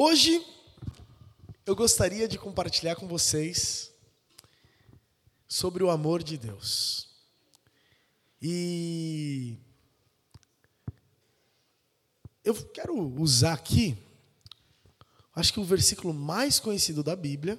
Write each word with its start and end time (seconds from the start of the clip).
Hoje 0.00 0.46
eu 1.66 1.74
gostaria 1.74 2.28
de 2.28 2.38
compartilhar 2.38 2.94
com 2.94 3.08
vocês 3.08 3.92
sobre 5.48 5.82
o 5.82 5.90
amor 5.90 6.22
de 6.22 6.38
Deus. 6.38 7.08
E 8.40 9.58
eu 12.44 12.54
quero 12.66 12.96
usar 13.20 13.54
aqui, 13.54 13.98
acho 15.34 15.52
que 15.52 15.58
o 15.58 15.64
versículo 15.64 16.14
mais 16.14 16.60
conhecido 16.60 17.02
da 17.02 17.16
Bíblia, 17.16 17.58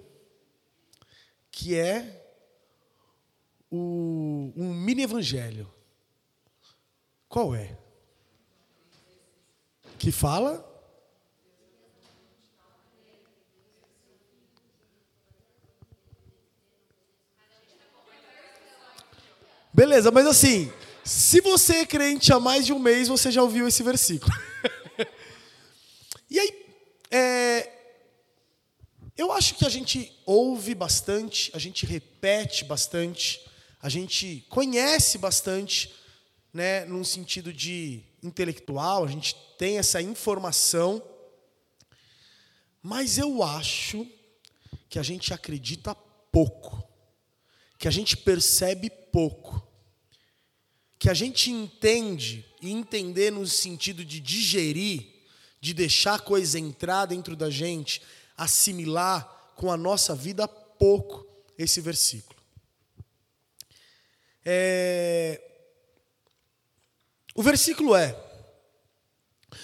que 1.52 1.76
é 1.76 2.26
o, 3.70 4.54
um 4.56 4.74
mini 4.74 5.02
evangelho. 5.02 5.70
Qual 7.28 7.54
é? 7.54 7.78
Que 10.00 10.10
fala 10.10 10.69
Beleza, 19.74 20.10
mas 20.12 20.26
assim, 20.26 20.72
se 21.04 21.42
você 21.42 21.78
é 21.78 21.86
crente 21.86 22.34
há 22.34 22.40
mais 22.40 22.66
de 22.66 22.74
um 22.74 22.80
mês, 22.80 23.08
você 23.08 23.32
já 23.32 23.42
ouviu 23.42 23.68
esse 23.68 23.84
versículo. 23.84 24.32
e 26.30 26.40
aí, 26.40 26.66
é, 27.12 27.72
eu 29.16 29.32
acho 29.32 29.56
que 29.56 29.66
a 29.66 29.70
gente 29.70 30.12
ouve 30.26 30.74
bastante, 30.74 31.52
a 31.54 31.60
gente 31.60 31.86
repete 31.86 32.66
bastante, 32.66 33.46
a 33.82 33.90
gente 33.90 34.46
conhece 34.50 35.18
bastante, 35.18 35.94
né, 36.54 36.86
num 36.86 37.04
sentido 37.04 37.54
de 37.54 38.04
intelectual, 38.24 39.04
a 39.04 39.08
gente 39.08 39.36
tem 39.58 39.78
essa 39.78 40.02
informação, 40.02 41.04
mas 42.82 43.18
eu 43.18 43.44
acho 43.44 44.08
que 44.90 44.98
a 44.98 45.04
gente 45.04 45.34
acredita 45.34 45.94
pouco, 46.32 46.84
que 47.78 47.88
a 47.88 47.92
gente 47.92 48.18
percebe 48.18 48.90
pouco, 48.90 49.69
que 51.00 51.10
a 51.10 51.14
gente 51.14 51.50
entende 51.50 52.46
e 52.62 52.72
entender 52.72 53.32
no 53.32 53.48
sentido 53.48 54.04
de 54.04 54.20
digerir, 54.20 55.08
de 55.62 55.74
deixar 55.74 56.16
a 56.16 56.20
coisa 56.20 56.60
entrar 56.60 57.06
dentro 57.06 57.38
da 57.38 57.50
gente, 57.50 58.02
assimilar 58.36 59.54
com 59.56 59.72
a 59.72 59.78
nossa 59.78 60.14
vida 60.14 60.46
pouco 60.46 61.26
esse 61.58 61.80
versículo. 61.80 62.38
É... 64.44 65.42
O 67.34 67.42
versículo 67.42 67.96
é: 67.96 68.14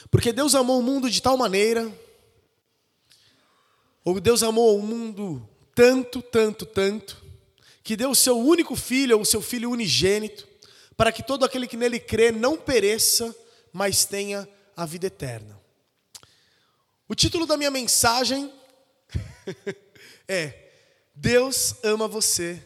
Porque 0.09 0.31
Deus 0.31 0.55
amou 0.55 0.79
o 0.79 0.83
mundo 0.83 1.09
de 1.09 1.21
tal 1.21 1.35
maneira, 1.35 1.91
ou 4.05 4.21
Deus 4.21 4.41
amou 4.41 4.77
o 4.77 4.81
mundo 4.81 5.45
tanto, 5.73 6.21
tanto, 6.21 6.65
tanto, 6.65 7.21
que 7.83 7.97
deu 7.97 8.11
o 8.11 8.15
seu 8.15 8.39
único 8.39 8.75
filho, 8.75 9.17
ou 9.17 9.23
o 9.23 9.25
seu 9.25 9.41
filho 9.41 9.69
unigênito, 9.69 10.54
para 10.97 11.11
que 11.11 11.23
todo 11.23 11.45
aquele 11.45 11.67
que 11.67 11.77
nele 11.77 11.99
crê 11.99 12.31
não 12.31 12.57
pereça, 12.57 13.35
mas 13.71 14.05
tenha 14.05 14.47
a 14.75 14.85
vida 14.85 15.07
eterna. 15.07 15.59
O 17.07 17.15
título 17.15 17.45
da 17.45 17.57
minha 17.57 17.71
mensagem 17.71 18.51
é: 20.27 20.71
Deus 21.13 21.75
ama 21.83 22.07
você 22.07 22.61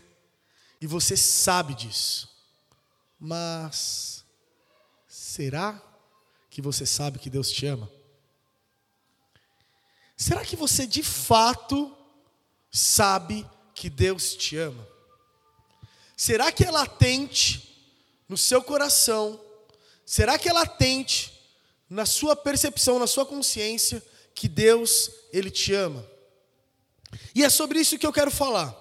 e 0.79 0.87
você 0.87 1.17
sabe 1.17 1.73
disso. 1.73 2.29
Mas 3.19 4.23
será 5.07 5.81
que 6.49 6.61
você 6.61 6.85
sabe 6.85 7.19
que 7.19 7.29
Deus 7.29 7.51
te 7.51 7.65
ama? 7.65 7.91
Será 10.15 10.45
que 10.45 10.55
você 10.55 10.85
de 10.85 11.03
fato 11.03 11.95
sabe 12.71 13.49
que 13.73 13.89
Deus 13.89 14.35
te 14.35 14.57
ama? 14.57 14.87
Será 16.15 16.51
que 16.51 16.63
é 16.63 16.71
latente 16.71 17.68
no 18.29 18.37
seu 18.37 18.63
coração? 18.63 19.43
Será 20.05 20.37
que 20.37 20.47
é 20.47 20.53
latente 20.53 21.33
na 21.89 22.05
sua 22.05 22.35
percepção, 22.35 22.99
na 22.99 23.07
sua 23.07 23.25
consciência 23.25 24.01
que 24.33 24.47
Deus 24.47 25.11
ele 25.33 25.49
te 25.49 25.73
ama? 25.73 26.07
E 27.33 27.43
é 27.43 27.49
sobre 27.49 27.79
isso 27.79 27.97
que 27.97 28.05
eu 28.05 28.13
quero 28.13 28.29
falar. 28.29 28.77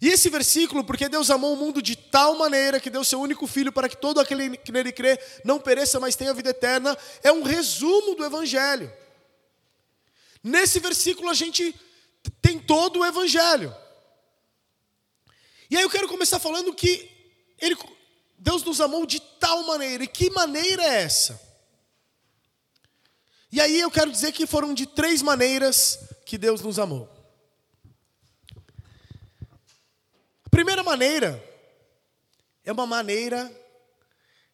E 0.00 0.08
esse 0.08 0.28
versículo, 0.28 0.82
porque 0.82 1.08
Deus 1.08 1.30
amou 1.30 1.54
o 1.54 1.56
mundo 1.56 1.80
de 1.80 1.94
tal 1.94 2.36
maneira 2.36 2.80
que 2.80 2.90
deu 2.90 3.04
seu 3.04 3.20
único 3.20 3.46
filho 3.46 3.72
para 3.72 3.88
que 3.88 3.96
todo 3.96 4.18
aquele 4.18 4.56
que 4.56 4.72
nele 4.72 4.90
crê 4.90 5.18
não 5.44 5.60
pereça, 5.60 6.00
mas 6.00 6.16
tenha 6.16 6.34
vida 6.34 6.50
eterna, 6.50 6.98
é 7.22 7.30
um 7.30 7.42
resumo 7.42 8.16
do 8.16 8.24
evangelho. 8.24 8.92
Nesse 10.42 10.80
versículo 10.80 11.30
a 11.30 11.34
gente 11.34 11.74
tem 12.40 12.58
todo 12.58 12.98
o 12.98 13.04
evangelho. 13.04 13.74
E 15.70 15.76
aí 15.76 15.82
eu 15.82 15.90
quero 15.90 16.08
começar 16.08 16.40
falando 16.40 16.74
que 16.74 17.08
ele, 17.60 17.76
Deus 18.42 18.64
nos 18.64 18.80
amou 18.80 19.06
de 19.06 19.20
tal 19.20 19.62
maneira. 19.62 20.02
E 20.02 20.08
que 20.08 20.28
maneira 20.28 20.82
é 20.82 21.02
essa? 21.02 21.40
E 23.52 23.60
aí 23.60 23.78
eu 23.78 23.88
quero 23.88 24.10
dizer 24.10 24.32
que 24.32 24.48
foram 24.48 24.74
de 24.74 24.84
três 24.84 25.22
maneiras 25.22 25.96
que 26.26 26.36
Deus 26.36 26.60
nos 26.60 26.76
amou. 26.76 27.08
A 30.44 30.50
primeira 30.50 30.82
maneira 30.82 31.40
é 32.64 32.72
uma 32.72 32.84
maneira, 32.84 33.48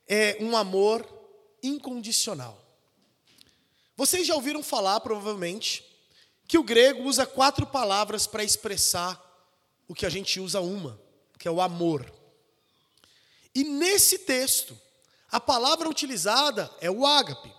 é 0.07 0.37
um 0.39 0.55
amor 0.55 1.07
incondicional. 1.63 2.63
Vocês 3.97 4.27
já 4.27 4.35
ouviram 4.35 4.63
falar, 4.63 5.01
provavelmente, 5.01 5.83
que 6.47 6.59
o 6.59 6.63
grego 6.63 7.05
usa 7.05 7.25
quatro 7.25 7.67
palavras 7.67 8.27
para 8.27 8.45
expressar 8.45 9.19
o 9.89 9.95
que 9.95 10.05
a 10.05 10.11
gente 10.11 10.39
usa 10.39 10.61
uma 10.61 11.01
que 11.39 11.47
é 11.47 11.51
o 11.51 11.61
amor. 11.61 12.18
E 13.59 13.65
nesse 13.65 14.19
texto, 14.19 14.79
a 15.29 15.41
palavra 15.41 15.89
utilizada 15.89 16.71
é 16.81 16.89
o 16.89 17.05
ágape. 17.05 17.53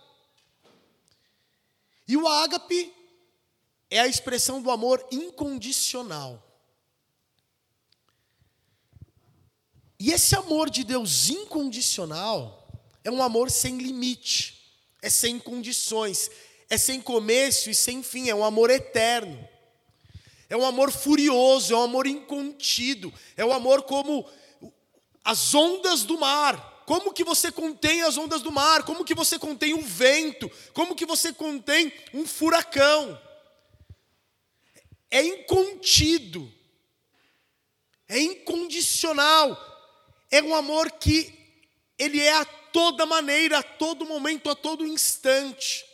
E 2.08 2.16
o 2.16 2.26
ágape 2.26 2.90
é 3.90 4.00
a 4.00 4.06
expressão 4.06 4.62
do 4.62 4.70
amor 4.70 5.06
incondicional. 5.12 6.42
E 9.98 10.10
esse 10.10 10.34
amor 10.34 10.70
de 10.70 10.84
Deus 10.84 11.28
incondicional 11.28 12.66
é 13.04 13.10
um 13.10 13.22
amor 13.22 13.50
sem 13.50 13.76
limite, 13.76 14.74
é 15.02 15.10
sem 15.10 15.38
condições, 15.38 16.30
é 16.70 16.78
sem 16.78 16.98
começo 16.98 17.68
e 17.68 17.74
sem 17.74 18.02
fim, 18.02 18.30
é 18.30 18.34
um 18.34 18.42
amor 18.42 18.70
eterno. 18.70 19.46
É 20.48 20.56
um 20.56 20.64
amor 20.64 20.90
furioso, 20.90 21.74
é 21.74 21.76
um 21.76 21.82
amor 21.82 22.06
incontido, 22.06 23.12
é 23.36 23.44
um 23.44 23.52
amor 23.52 23.82
como 23.82 24.26
as 25.24 25.54
ondas 25.54 26.02
do 26.02 26.18
mar. 26.18 26.84
Como 26.86 27.12
que 27.12 27.22
você 27.22 27.52
contém 27.52 28.02
as 28.02 28.18
ondas 28.18 28.42
do 28.42 28.50
mar? 28.50 28.82
Como 28.82 29.04
que 29.04 29.14
você 29.14 29.38
contém 29.38 29.74
o 29.74 29.82
vento? 29.82 30.50
Como 30.72 30.94
que 30.94 31.06
você 31.06 31.32
contém 31.32 31.92
um 32.12 32.26
furacão? 32.26 33.20
É 35.10 35.22
incontido. 35.22 36.52
É 38.08 38.18
incondicional. 38.18 39.56
É 40.30 40.42
um 40.42 40.54
amor 40.54 40.90
que 40.92 41.32
ele 41.98 42.20
é 42.20 42.32
a 42.32 42.44
toda 42.44 43.06
maneira, 43.06 43.58
a 43.58 43.62
todo 43.62 44.06
momento, 44.06 44.50
a 44.50 44.54
todo 44.54 44.86
instante. 44.86 45.84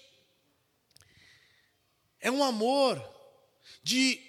É 2.20 2.30
um 2.30 2.42
amor 2.42 3.02
de 3.82 4.25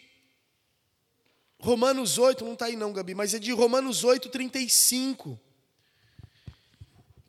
Romanos 1.60 2.18
8, 2.18 2.46
não 2.46 2.54
está 2.54 2.66
aí 2.66 2.76
não, 2.76 2.94
Gabi, 2.94 3.16
mas 3.16 3.34
é 3.34 3.40
de 3.40 3.52
Romanos 3.52 4.04
8, 4.04 4.30
35. 4.30 5.40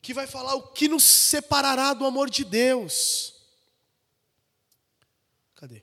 Que 0.03 0.13
vai 0.13 0.27
falar 0.27 0.55
o 0.55 0.69
que 0.69 0.89
nos 0.89 1.03
separará 1.03 1.95
do 1.95 2.05
amor 2.05 2.29
de 2.29 2.45
Deus. 2.45 3.35
Cadê? 5.55 5.83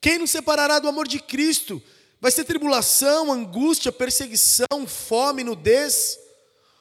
Quem 0.00 0.18
nos 0.18 0.30
separará 0.30 0.78
do 0.78 0.88
amor 0.88 1.06
de 1.06 1.20
Cristo? 1.20 1.82
Vai 2.20 2.30
ser 2.30 2.44
tribulação, 2.44 3.32
angústia, 3.32 3.92
perseguição, 3.92 4.86
fome, 4.86 5.44
nudez, 5.44 6.18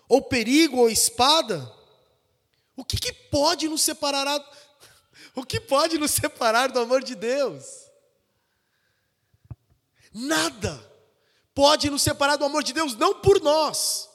ou 0.07 0.21
perigo, 0.21 0.77
ou 0.77 0.89
espada? 0.89 1.71
O 2.75 2.85
que, 2.85 2.97
que 2.97 3.11
pode 3.11 3.67
nos 3.67 3.81
separar? 3.81 4.39
O 5.35 5.45
que 5.45 5.59
pode 5.59 5.97
nos 5.97 6.11
separar 6.11 6.71
do 6.71 6.79
amor 6.79 7.03
de 7.03 7.15
Deus? 7.15 7.80
Nada 10.13 10.91
pode 11.53 11.89
nos 11.89 12.01
separar 12.01 12.35
do 12.35 12.45
amor 12.45 12.63
de 12.63 12.73
Deus, 12.73 12.95
não 12.95 13.21
por 13.21 13.41
nós, 13.41 14.09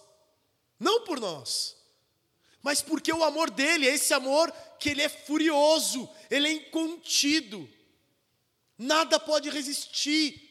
não 0.79 1.05
por 1.05 1.21
nós, 1.21 1.77
mas 2.63 2.83
porque 2.83 3.13
o 3.13 3.25
amor 3.25 3.51
dele 3.51 3.89
é 3.89 3.95
esse 3.95 4.13
amor 4.13 4.53
que 4.79 4.91
ele 4.91 5.03
é 5.03 5.09
furioso, 5.09 6.09
ele 6.31 6.49
é 6.49 6.53
incontido, 6.53 7.69
nada 8.77 9.19
pode 9.19 9.49
resistir, 9.49 10.43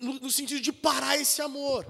no 0.00 0.30
sentido 0.30 0.60
de 0.60 0.72
parar 0.72 1.16
esse 1.16 1.40
amor. 1.42 1.86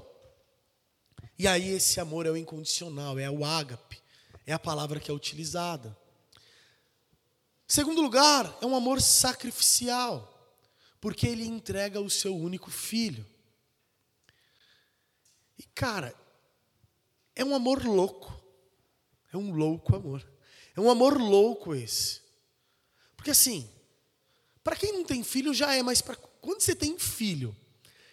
E 1.38 1.46
aí 1.46 1.70
esse 1.70 2.00
amor 2.00 2.26
é 2.26 2.31
o 2.31 2.37
incondicional, 2.37 3.19
é 3.19 3.31
o 3.31 3.44
ágape, 3.44 4.02
é 4.44 4.52
a 4.52 4.58
palavra 4.58 4.99
que 4.99 5.11
é 5.11 5.14
utilizada. 5.14 5.96
Segundo 7.67 8.00
lugar, 8.02 8.58
é 8.61 8.67
um 8.67 8.75
amor 8.75 9.00
sacrificial, 9.00 10.38
porque 11.00 11.26
ele 11.26 11.44
entrega 11.44 12.00
o 12.00 12.10
seu 12.10 12.36
único 12.36 12.70
filho. 12.70 13.26
E 15.58 15.62
cara, 15.74 16.14
é 17.34 17.44
um 17.44 17.54
amor 17.54 17.84
louco. 17.84 18.34
É 19.32 19.36
um 19.36 19.52
louco 19.52 19.94
amor. 19.94 20.26
É 20.76 20.80
um 20.80 20.90
amor 20.90 21.20
louco 21.20 21.74
esse. 21.74 22.20
Porque 23.16 23.30
assim, 23.30 23.68
para 24.62 24.76
quem 24.76 24.92
não 24.92 25.04
tem 25.04 25.22
filho 25.22 25.54
já 25.54 25.74
é, 25.74 25.82
mas 25.82 26.02
quando 26.40 26.60
você 26.60 26.74
tem 26.74 26.98
filho, 26.98 27.56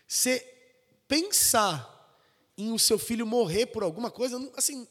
você 0.07 0.39
pensar 1.07 1.91
em 2.57 2.71
o 2.71 2.79
seu 2.79 2.97
filho 2.97 3.25
morrer 3.25 3.67
por 3.67 3.83
alguma 3.83 4.09
coisa, 4.09 4.37
assim, 4.55 4.87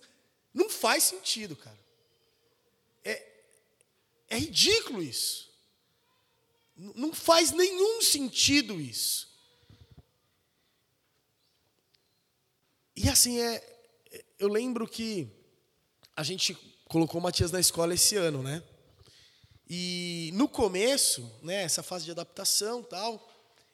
não 0.52 0.68
faz 0.68 1.04
sentido, 1.04 1.56
cara. 1.56 1.78
É, 3.02 3.26
é 4.28 4.38
ridículo 4.38 5.02
isso. 5.02 5.53
Não 6.76 7.12
faz 7.12 7.52
nenhum 7.52 8.02
sentido 8.02 8.80
isso. 8.80 9.32
E 12.96 13.08
assim, 13.08 13.40
é, 13.40 13.62
eu 14.38 14.48
lembro 14.48 14.86
que 14.86 15.28
a 16.16 16.22
gente 16.22 16.54
colocou 16.88 17.20
o 17.20 17.22
Matias 17.22 17.50
na 17.50 17.60
escola 17.60 17.94
esse 17.94 18.16
ano, 18.16 18.42
né? 18.42 18.62
E 19.68 20.30
no 20.34 20.48
começo, 20.48 21.30
né, 21.42 21.62
essa 21.62 21.82
fase 21.82 22.04
de 22.04 22.10
adaptação 22.10 22.82
tal, 22.82 23.28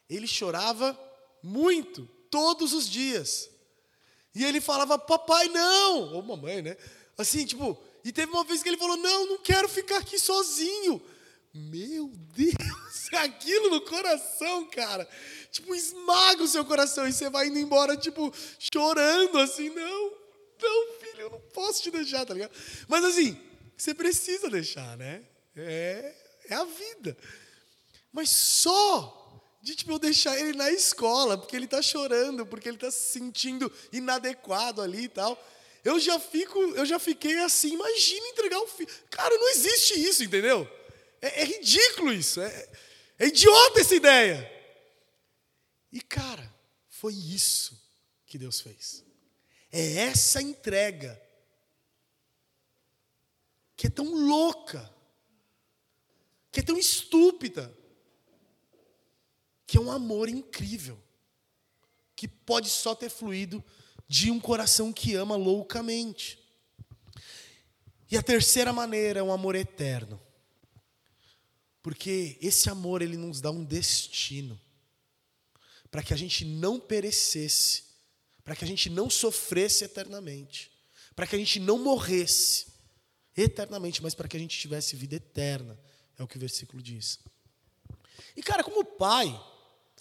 ele 0.09 0.27
chorava 0.27 0.99
muito, 1.43 2.07
todos 2.31 2.73
os 2.73 2.89
dias. 2.89 3.51
E 4.35 4.45
ele 4.45 4.61
falava, 4.61 4.99
papai, 4.99 5.49
não! 5.49 6.15
Ou 6.15 6.23
mamãe, 6.23 6.63
né? 6.63 6.77
Assim, 7.19 7.45
tipo, 7.45 7.77
e 8.05 8.13
teve 8.13 8.31
uma 8.33 8.45
vez 8.45 8.63
que 8.63 8.69
ele 8.69 8.79
falou, 8.79 8.97
não, 8.97 9.27
não 9.27 9.39
quero 9.39 9.69
ficar 9.69 9.99
aqui 9.99 10.19
sozinho. 10.19 11.03
Meu 11.53 12.09
Deus, 12.09 12.90
aquilo 13.17 13.71
no 13.71 13.81
coração, 13.81 14.67
cara. 14.67 15.09
Tipo, 15.51 15.75
esmaga 15.75 16.43
o 16.43 16.49
seu 16.49 16.65
coração 16.65 17.07
e 17.09 17.13
você 17.13 17.29
vai 17.29 17.49
indo 17.49 17.59
embora, 17.59 17.97
tipo, 17.97 18.33
chorando, 18.73 19.39
assim, 19.39 19.69
não, 19.71 20.13
não, 20.63 20.93
filho, 21.01 21.21
eu 21.21 21.31
não 21.31 21.41
posso 21.53 21.83
te 21.83 21.91
deixar, 21.91 22.25
tá 22.25 22.35
ligado? 22.35 22.53
Mas 22.89 23.05
assim, 23.05 23.39
você 23.77 23.95
precisa 23.95 24.49
deixar, 24.49 24.97
né? 24.97 25.23
É, 25.57 26.15
é 26.49 26.55
a 26.55 26.65
vida. 26.65 27.17
Mas 28.13 28.31
só 28.31 29.17
de 29.63 29.75
tipo, 29.75 29.93
eu 29.93 29.99
deixar 29.99 30.39
ele 30.39 30.57
na 30.57 30.71
escola, 30.71 31.37
porque 31.37 31.55
ele 31.55 31.67
está 31.67 31.83
chorando, 31.83 32.47
porque 32.47 32.69
ele 32.69 32.77
está 32.77 32.91
se 32.91 33.13
sentindo 33.13 33.71
inadequado 33.93 34.81
ali 34.81 35.05
e 35.05 35.09
tal. 35.09 35.39
Eu 35.85 35.99
já 35.99 36.19
fico, 36.19 36.59
eu 36.59 36.85
já 36.85 36.99
fiquei 36.99 37.39
assim, 37.39 37.75
imagina 37.75 38.27
entregar 38.29 38.59
o 38.61 38.67
filho. 38.67 38.89
Cara, 39.11 39.35
não 39.37 39.49
existe 39.51 39.95
isso, 40.03 40.23
entendeu? 40.25 40.69
É, 41.21 41.43
é 41.43 41.45
ridículo 41.45 42.13
isso. 42.13 42.41
É, 42.41 42.69
é 43.21 43.27
idiota 43.27 43.81
essa 43.81 43.95
ideia. 43.95 44.51
E, 45.93 46.01
cara, 46.01 46.53
foi 46.89 47.13
isso 47.13 47.79
que 48.25 48.39
Deus 48.39 48.61
fez. 48.61 49.05
É 49.71 49.97
essa 49.97 50.41
entrega 50.41 51.21
que 53.77 53.87
é 53.89 53.91
tão 53.91 54.15
louca, 54.15 54.91
que 56.51 56.61
é 56.61 56.63
tão 56.63 56.79
estúpida, 56.79 57.77
que 59.67 59.77
é 59.77 59.81
um 59.81 59.91
amor 59.91 60.29
incrível, 60.29 60.99
que 62.17 62.27
pode 62.27 62.71
só 62.71 62.95
ter 62.95 63.11
fluído 63.11 63.63
de 64.09 64.31
um 64.31 64.41
coração 64.41 64.93
que 64.93 65.15
ama 65.15 65.37
loucamente. 65.37 66.39
E 68.11 68.17
a 68.17 68.23
terceira 68.23 68.73
maneira 68.73 69.21
é 69.21 69.23
um 69.23 69.33
amor 69.33 69.55
eterno. 69.55 70.21
Porque 71.83 72.39
esse 72.41 72.69
amor 72.69 73.03
ele 73.03 73.17
nos 73.17 73.41
dá 73.41 73.51
um 73.51 73.65
destino 73.65 74.61
para 75.91 76.03
que 76.03 76.15
a 76.15 76.17
gente 76.17 76.45
não 76.45 76.79
perecesse, 76.79 77.85
para 78.45 78.55
que 78.55 78.65
a 78.65 78.69
gente 78.69 78.89
não 78.89 79.11
sofresse 79.11 79.85
eternamente, 79.85 80.71
para 81.17 81.27
que 81.27 81.35
a 81.35 81.39
gente 81.39 81.59
não 81.59 81.79
morresse 81.79 82.67
eternamente, 83.37 84.03
mas 84.03 84.15
para 84.15 84.29
que 84.29 84.37
a 84.37 84.41
gente 84.41 84.59
tivesse 84.59 84.95
vida 84.95 85.17
eterna, 85.17 85.79
é 86.19 86.23
o 86.23 86.29
que 86.29 86.37
o 86.37 86.41
versículo 86.41 86.83
diz. 86.83 87.19
E 88.37 88.43
cara, 88.43 88.63
como 88.63 88.85
pai, 88.85 89.29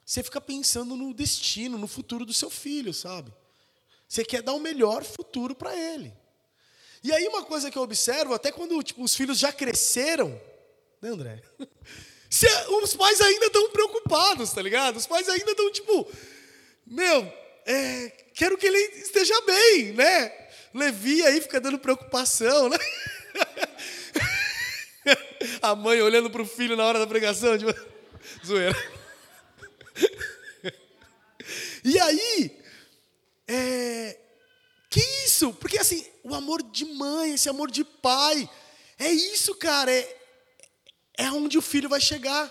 você 0.06 0.22
fica 0.22 0.42
pensando 0.42 0.96
no 0.96 1.14
destino, 1.14 1.78
no 1.78 1.88
futuro 1.88 2.25
do 2.25 2.34
seu 2.34 2.50
filho, 2.50 2.94
sabe? 2.94 3.34
Você 4.08 4.25
quer 4.25 4.42
dar 4.42 4.54
o 4.54 4.60
melhor 4.60 5.04
futuro 5.04 5.56
para 5.56 5.75
ele. 5.75 6.14
E 7.04 7.12
aí 7.14 7.28
uma 7.28 7.44
coisa 7.44 7.72
que 7.72 7.78
eu 7.78 7.82
observo, 7.82 8.34
até 8.34 8.52
quando 8.52 8.82
tipo, 8.84 9.04
os 9.04 9.16
filhos 9.16 9.40
já 9.40 9.54
cresceram, 9.54 10.40
né, 11.01 11.10
André? 11.10 11.42
Se, 12.30 12.48
os 12.84 12.94
pais 12.94 13.19
ainda 13.22 13.48
estão 13.48 13.72
preocupados, 13.72 14.51
tá 14.51 14.62
ligado? 14.62 14.98
Os 14.98 15.07
pais 15.07 15.28
ainda 15.28 15.51
estão 15.51 15.72
tipo, 15.72 16.07
meu, 16.86 17.34
é, 17.66 18.10
quero 18.36 18.56
que 18.57 18.68
ele 18.68 18.78
esteja 18.78 19.40
bem, 19.42 19.94
né? 19.94 20.31
Levi 20.74 21.24
aí 21.24 21.42
fica 21.42 21.60
dando 21.60 21.80
preocupação, 21.80 22.69
né? 22.69 22.78
A 25.62 25.75
mãe 25.75 26.01
olhando 26.01 26.30
para 26.30 26.42
o 26.42 26.46
filho 26.46 26.78
na 26.78 26.86
hora 26.86 27.00
da 27.00 27.07
pregação, 27.07 27.57
tipo, 27.57 27.74
zoeira. 28.46 28.78
E 31.84 32.00
aí, 32.00 32.60
é, 33.48 34.19
que 34.90 35.00
isso? 35.25 35.51
Porque 35.54 35.80
assim, 35.80 36.06
o 36.24 36.36
amor 36.36 36.62
de 36.62 36.86
mãe, 36.86 37.34
esse 37.34 37.50
amor 37.50 37.72
de 37.72 37.84
pai, 37.84 38.48
é 39.00 39.10
isso, 39.10 39.56
cara, 39.56 39.92
é, 39.92 40.19
é 41.19 41.30
onde 41.30 41.57
o 41.57 41.62
filho 41.62 41.89
vai 41.89 42.00
chegar. 42.00 42.50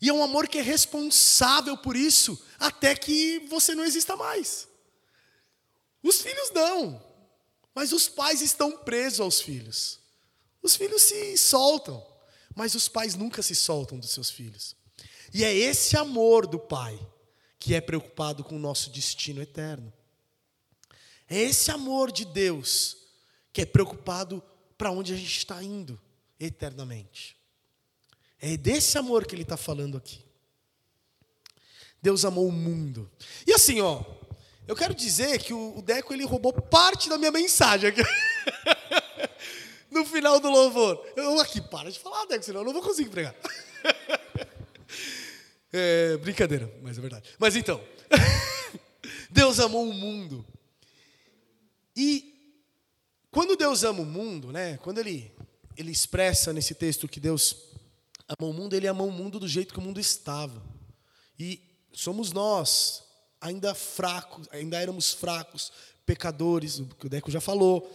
E 0.00 0.08
é 0.10 0.12
um 0.12 0.22
amor 0.22 0.46
que 0.46 0.58
é 0.58 0.62
responsável 0.62 1.78
por 1.78 1.96
isso 1.96 2.38
até 2.58 2.94
que 2.94 3.38
você 3.48 3.74
não 3.74 3.84
exista 3.84 4.14
mais. 4.16 4.68
Os 6.02 6.20
filhos 6.20 6.50
não, 6.50 7.02
mas 7.74 7.92
os 7.92 8.06
pais 8.06 8.42
estão 8.42 8.76
presos 8.76 9.20
aos 9.20 9.40
filhos. 9.40 9.98
Os 10.62 10.76
filhos 10.76 11.00
se 11.02 11.38
soltam, 11.38 12.06
mas 12.54 12.74
os 12.74 12.86
pais 12.86 13.14
nunca 13.14 13.42
se 13.42 13.54
soltam 13.54 13.98
dos 13.98 14.10
seus 14.10 14.28
filhos. 14.28 14.76
E 15.32 15.42
é 15.42 15.54
esse 15.54 15.96
amor 15.96 16.46
do 16.46 16.58
pai 16.58 17.00
que 17.58 17.74
é 17.74 17.80
preocupado 17.80 18.44
com 18.44 18.56
o 18.56 18.60
nosso 18.60 18.90
destino 18.90 19.40
eterno. 19.40 19.90
É 21.30 21.38
esse 21.38 21.70
amor 21.70 22.12
de 22.12 22.26
Deus 22.26 22.98
que 23.52 23.62
é 23.62 23.66
preocupado 23.66 24.42
para 24.76 24.90
onde 24.90 25.14
a 25.14 25.16
gente 25.16 25.38
está 25.38 25.62
indo 25.62 25.98
eternamente. 26.44 27.36
É 28.40 28.56
desse 28.56 28.98
amor 28.98 29.24
que 29.24 29.34
ele 29.34 29.42
está 29.42 29.56
falando 29.56 29.96
aqui. 29.96 30.24
Deus 32.02 32.24
amou 32.24 32.48
o 32.48 32.52
mundo. 32.52 33.08
E 33.46 33.52
assim, 33.52 33.80
ó, 33.80 34.02
eu 34.66 34.74
quero 34.74 34.94
dizer 34.94 35.38
que 35.38 35.54
o 35.54 35.80
Deco 35.80 36.12
ele 36.12 36.24
roubou 36.24 36.52
parte 36.52 37.08
da 37.08 37.16
minha 37.16 37.30
mensagem 37.30 37.90
aqui. 37.90 38.02
no 39.88 40.04
final 40.04 40.40
do 40.40 40.50
louvor. 40.50 41.06
Eu 41.14 41.38
aqui, 41.38 41.60
para 41.60 41.90
de 41.90 42.00
falar, 42.00 42.26
Deco, 42.26 42.44
senão 42.44 42.60
eu 42.62 42.64
não 42.64 42.72
vou 42.72 42.82
conseguir 42.82 43.10
pregar. 43.10 43.34
é, 45.72 46.16
brincadeira, 46.16 46.72
mas 46.82 46.98
é 46.98 47.00
verdade. 47.00 47.30
Mas 47.38 47.54
então, 47.54 47.80
Deus 49.30 49.60
amou 49.60 49.88
o 49.88 49.92
mundo. 49.92 50.44
E 51.94 52.32
quando 53.30 53.56
Deus 53.56 53.84
ama 53.84 54.00
o 54.00 54.06
mundo, 54.06 54.50
né? 54.50 54.78
Quando 54.78 54.98
ele 54.98 55.32
ele 55.76 55.90
expressa 55.90 56.52
nesse 56.52 56.74
texto 56.74 57.08
que 57.08 57.20
Deus 57.20 57.56
amou 58.28 58.50
o 58.50 58.54
mundo, 58.54 58.74
ele 58.74 58.88
amou 58.88 59.08
o 59.08 59.12
mundo 59.12 59.38
do 59.38 59.48
jeito 59.48 59.72
que 59.72 59.80
o 59.80 59.82
mundo 59.82 60.00
estava. 60.00 60.62
E 61.38 61.60
somos 61.92 62.32
nós, 62.32 63.04
ainda 63.40 63.74
fracos, 63.74 64.48
ainda 64.50 64.80
éramos 64.80 65.12
fracos, 65.12 65.72
pecadores, 66.06 66.78
o 66.78 66.86
que 66.86 67.06
o 67.06 67.10
Deco 67.10 67.30
já 67.30 67.40
falou, 67.40 67.90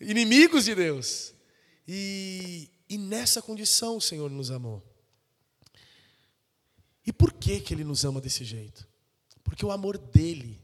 inimigos 0.00 0.64
de 0.64 0.74
Deus. 0.74 1.32
E, 1.86 2.70
e 2.88 2.98
nessa 2.98 3.42
condição 3.42 3.96
o 3.96 4.00
Senhor 4.00 4.30
nos 4.30 4.50
amou. 4.50 4.82
E 7.06 7.12
por 7.12 7.32
que, 7.32 7.60
que 7.60 7.74
Ele 7.74 7.84
nos 7.84 8.04
ama 8.04 8.20
desse 8.20 8.44
jeito? 8.44 8.86
Porque 9.42 9.64
o 9.64 9.72
amor 9.72 9.98
dele 9.98 10.60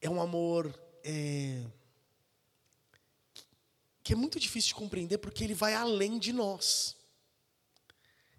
é 0.00 0.08
um 0.08 0.20
amor 0.20 0.72
é, 1.04 1.64
que 4.08 4.14
é 4.14 4.16
muito 4.16 4.40
difícil 4.40 4.68
de 4.68 4.74
compreender 4.74 5.18
porque 5.18 5.44
ele 5.44 5.52
vai 5.52 5.74
além 5.74 6.18
de 6.18 6.32
nós. 6.32 6.96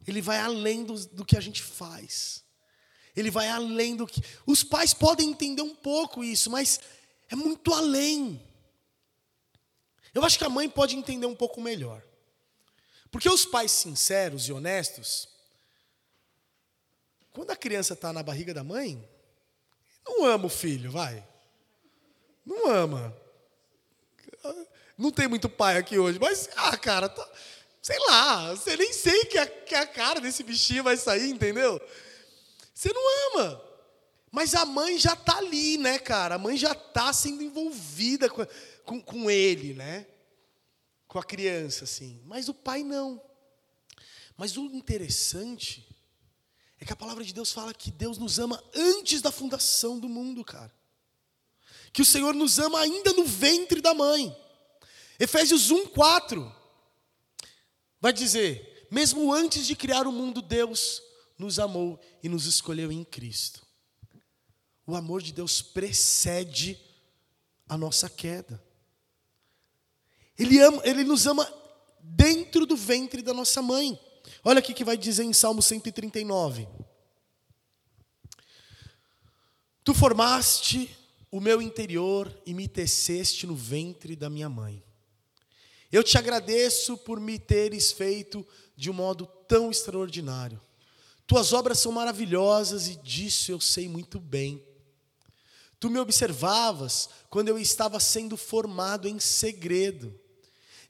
Ele 0.08 0.20
vai 0.20 0.40
além 0.40 0.84
do, 0.84 0.96
do 1.10 1.24
que 1.24 1.38
a 1.38 1.40
gente 1.40 1.62
faz. 1.62 2.44
Ele 3.16 3.30
vai 3.30 3.48
além 3.50 3.96
do 3.96 4.08
que. 4.08 4.20
Os 4.48 4.64
pais 4.64 4.96
podem 4.96 5.30
entender 5.30 5.62
um 5.62 5.76
pouco 5.76 6.24
isso, 6.24 6.50
mas 6.50 6.80
é 7.30 7.36
muito 7.36 7.72
além. 7.72 8.42
Eu 10.12 10.26
acho 10.26 10.40
que 10.40 10.44
a 10.44 10.50
mãe 10.50 10.68
pode 10.68 10.96
entender 10.96 11.28
um 11.28 11.36
pouco 11.36 11.62
melhor. 11.62 12.04
Porque 13.12 13.30
os 13.30 13.46
pais 13.46 13.72
sinceros 13.72 14.48
e 14.48 14.52
honestos, 14.52 15.30
quando 17.32 17.52
a 17.52 17.56
criança 17.56 17.94
está 17.94 18.12
na 18.12 18.24
barriga 18.24 18.56
da 18.56 18.64
mãe, 18.64 19.08
não 20.04 20.26
ama 20.26 20.48
o 20.48 20.50
filho, 20.50 20.90
vai. 20.90 21.24
Não 22.44 22.72
ama 22.72 23.29
Não 24.98 25.12
tem 25.12 25.28
muito 25.28 25.48
pai 25.48 25.78
aqui 25.78 25.98
hoje, 25.98 26.20
mas, 26.20 26.50
ah, 26.56 26.78
cara, 26.78 27.08
tá, 27.08 27.28
sei 27.82 27.98
lá, 28.08 28.54
você 28.54 28.76
nem 28.76 28.92
sei 28.92 29.26
que 29.26 29.38
a, 29.38 29.48
que 29.48 29.76
a 29.76 29.88
cara 29.88 30.20
desse 30.20 30.44
bichinho 30.44 30.84
vai 30.84 30.98
sair, 30.98 31.30
entendeu? 31.30 31.80
Você 32.74 32.92
não 32.94 33.38
ama. 33.40 33.62
Mas 34.32 34.54
a 34.54 34.66
mãe 34.66 34.98
já 34.98 35.16
tá 35.16 35.38
ali, 35.38 35.78
né, 35.78 35.98
cara? 35.98 36.36
A 36.36 36.40
mãe 36.40 36.56
já 36.56 36.76
tá 36.76 37.12
sendo 37.12 37.42
envolvida 37.42 38.30
com, 38.30 38.46
com, 38.86 39.02
com 39.02 39.32
ele, 39.32 39.74
né? 39.74 40.06
Com 41.08 41.18
a 41.18 41.24
criança, 41.24 41.86
assim. 41.86 42.22
Mas 42.26 42.48
o 42.48 42.54
pai 42.54 42.84
não. 42.84 43.22
Mas 44.38 44.56
o 44.56 44.66
interessante 44.66 45.88
é 46.80 46.86
que 46.86 46.94
a 46.94 46.96
palavra 46.96 47.24
de 47.24 47.34
Deus 47.34 47.52
fala 47.52 47.74
que 47.74 47.92
Deus 47.92 48.18
nos 48.18 48.40
ama 48.40 48.64
antes 48.74 49.22
da 49.22 49.32
fundação 49.32 50.00
do 50.00 50.08
mundo, 50.08 50.46
cara. 50.46 50.72
Que 51.92 52.02
o 52.02 52.06
Senhor 52.06 52.34
nos 52.34 52.60
ama 52.60 52.80
ainda 52.80 53.14
no 53.14 53.26
ventre 53.26 53.82
da 53.82 53.94
mãe. 53.94 54.36
Efésios 55.20 55.72
1, 55.72 55.88
4 55.88 56.56
vai 58.00 58.14
dizer: 58.14 58.88
mesmo 58.90 59.34
antes 59.34 59.66
de 59.66 59.76
criar 59.76 60.08
o 60.08 60.12
mundo, 60.12 60.42
Deus 60.42 61.02
nos 61.38 61.60
amou 61.60 62.00
e 62.24 62.30
nos 62.30 62.46
escolheu 62.46 62.92
em 62.92 63.04
Cristo. 63.04 63.66
O 64.86 64.96
amor 64.96 65.22
de 65.22 65.32
Deus 65.32 65.62
precede 65.62 66.80
a 67.68 67.78
nossa 67.78 68.10
queda. 68.10 68.62
Ele, 70.38 70.60
ama, 70.60 70.82
ele 70.84 71.04
nos 71.04 71.28
ama 71.28 71.48
dentro 72.00 72.66
do 72.66 72.76
ventre 72.76 73.22
da 73.22 73.34
nossa 73.34 73.62
mãe. 73.62 74.00
Olha 74.44 74.60
aqui 74.60 74.74
que 74.74 74.84
vai 74.84 74.98
dizer 74.98 75.24
em 75.24 75.34
Salmo 75.34 75.62
139. 75.62 76.68
Tu 79.84 79.94
formaste 79.94 80.90
o 81.32 81.40
meu 81.40 81.62
interior 81.62 82.36
e 82.46 82.54
me 82.54 82.68
teceste 82.68 83.46
no 83.46 83.56
ventre 83.56 84.16
da 84.16 84.30
minha 84.30 84.50
mãe. 84.50 84.84
Eu 85.92 86.04
te 86.04 86.18
agradeço 86.18 86.98
por 86.98 87.20
me 87.20 87.40
teres 87.40 87.92
feito 87.92 88.46
de 88.76 88.90
um 88.90 88.94
modo 88.94 89.26
tão 89.48 89.72
extraordinário. 89.72 90.62
Tuas 91.26 91.54
obras 91.54 91.80
são 91.80 91.92
maravilhosas 91.92 92.88
e 92.88 92.96
disso 92.96 93.52
eu 93.52 93.60
sei 93.60 93.88
muito 93.88 94.20
bem. 94.20 94.64
Tu 95.80 95.90
me 95.90 96.00
observavas 96.00 97.10
quando 97.30 97.50
eu 97.50 97.58
estava 97.58 98.00
sendo 98.00 98.36
formado 98.36 99.08
em 99.08 99.20
segredo, 99.20 100.20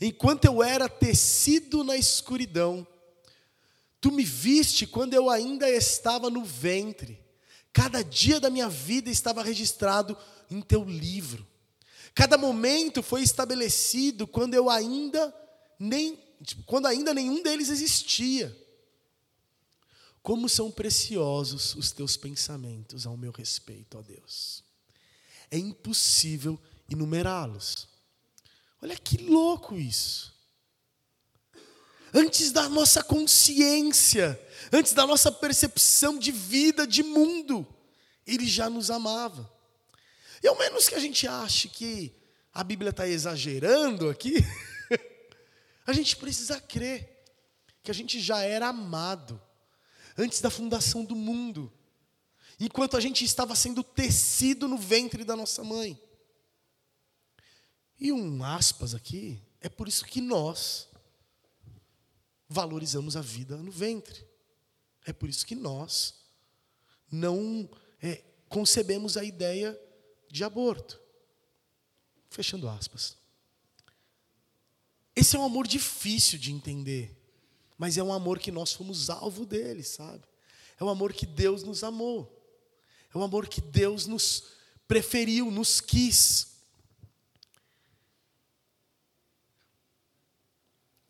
enquanto 0.02 0.46
eu 0.46 0.64
era 0.64 0.90
tecido 0.90 1.84
na 1.84 1.96
escuridão. 1.96 2.88
Tu 4.02 4.12
me 4.12 4.24
viste 4.24 4.88
quando 4.88 5.14
eu 5.14 5.30
ainda 5.30 5.70
estava 5.70 6.30
no 6.30 6.44
ventre. 6.44 7.20
Cada 7.72 8.04
dia 8.04 8.40
da 8.40 8.50
minha 8.50 8.68
vida 8.68 9.10
estava 9.10 9.44
registrado 9.44 10.18
em 10.50 10.62
teu 10.62 10.84
livro. 10.84 11.48
Cada 12.14 12.38
momento 12.38 13.04
foi 13.04 13.22
estabelecido 13.22 14.28
quando 14.28 14.54
eu 14.54 14.70
ainda 14.70 15.34
nem 15.80 16.18
quando 16.66 16.86
ainda 16.86 17.14
nenhum 17.14 17.44
deles 17.44 17.70
existia. 17.70 18.56
Como 20.22 20.48
são 20.48 20.72
preciosos 20.72 21.76
os 21.76 21.92
teus 21.92 22.16
pensamentos 22.18 23.06
ao 23.06 23.18
meu 23.18 23.32
respeito, 23.32 23.98
ó 23.98 24.02
Deus. 24.02 24.64
É 25.52 25.58
impossível 25.58 26.60
enumerá-los. 26.90 27.88
Olha 28.82 28.96
que 28.98 29.18
louco 29.18 29.76
isso. 29.76 30.39
Antes 32.14 32.52
da 32.52 32.68
nossa 32.68 33.04
consciência, 33.04 34.40
antes 34.72 34.94
da 34.94 35.06
nossa 35.06 35.32
percepção 35.32 36.18
de 36.18 36.32
vida, 36.32 36.88
de 36.88 37.04
mundo, 37.04 37.68
Ele 38.26 38.48
já 38.48 38.70
nos 38.70 38.90
amava. 38.90 39.52
E 40.42 40.48
ao 40.48 40.58
menos 40.58 40.88
que 40.88 40.96
a 40.96 41.00
gente 41.00 41.28
ache 41.28 41.68
que 41.68 42.16
a 42.54 42.64
Bíblia 42.64 42.90
está 42.90 43.08
exagerando 43.08 44.10
aqui, 44.10 44.36
a 45.86 45.94
gente 45.94 46.16
precisa 46.16 46.60
crer 46.60 47.24
que 47.84 47.92
a 47.92 47.94
gente 47.94 48.20
já 48.20 48.42
era 48.42 48.68
amado 48.68 49.42
antes 50.18 50.42
da 50.42 50.50
fundação 50.50 51.06
do 51.06 51.16
mundo, 51.16 51.72
enquanto 52.60 52.98
a 52.98 53.00
gente 53.00 53.24
estava 53.24 53.56
sendo 53.56 53.84
tecido 53.84 54.68
no 54.68 54.78
ventre 54.78 55.24
da 55.24 55.36
nossa 55.36 55.64
mãe. 55.64 56.00
E 58.00 58.12
um 58.12 58.44
aspas 58.44 58.94
aqui, 58.96 59.42
é 59.62 59.70
por 59.70 59.88
isso 59.88 60.06
que 60.06 60.22
nós 60.22 60.89
valorizamos 62.50 63.16
a 63.16 63.22
vida 63.22 63.56
no 63.56 63.72
ventre. 63.72 64.28
É 65.06 65.14
por 65.14 65.30
isso 65.30 65.46
que 65.46 65.56
nós 65.56 66.16
não 67.12 67.70
é, 68.02 68.24
concebemos 68.50 69.16
a 69.16 69.24
ideia 69.24 69.80
de 70.30 70.44
aborto. 70.44 71.00
Fechando 72.30 72.68
aspas. 72.68 73.18
Esse 75.16 75.36
é 75.36 75.40
um 75.40 75.46
amor 75.46 75.68
difícil 75.68 76.40
de 76.40 76.52
entender, 76.52 77.16
mas 77.78 77.98
é 77.98 78.04
um 78.04 78.14
amor 78.14 78.40
que 78.40 78.52
nós 78.52 78.74
fomos 78.74 79.10
alvo 79.10 79.46
dele, 79.46 79.84
sabe? 79.84 80.24
É 80.80 80.84
um 80.84 80.90
amor 80.90 81.14
que 81.14 81.26
Deus 81.26 81.64
nos 81.64 81.84
amou. 81.84 82.36
É 83.14 83.18
um 83.18 83.24
amor 83.24 83.48
que 83.48 83.60
Deus 83.60 84.06
nos 84.08 84.44
preferiu, 84.88 85.52
nos 85.52 85.82
quis. 85.82 86.59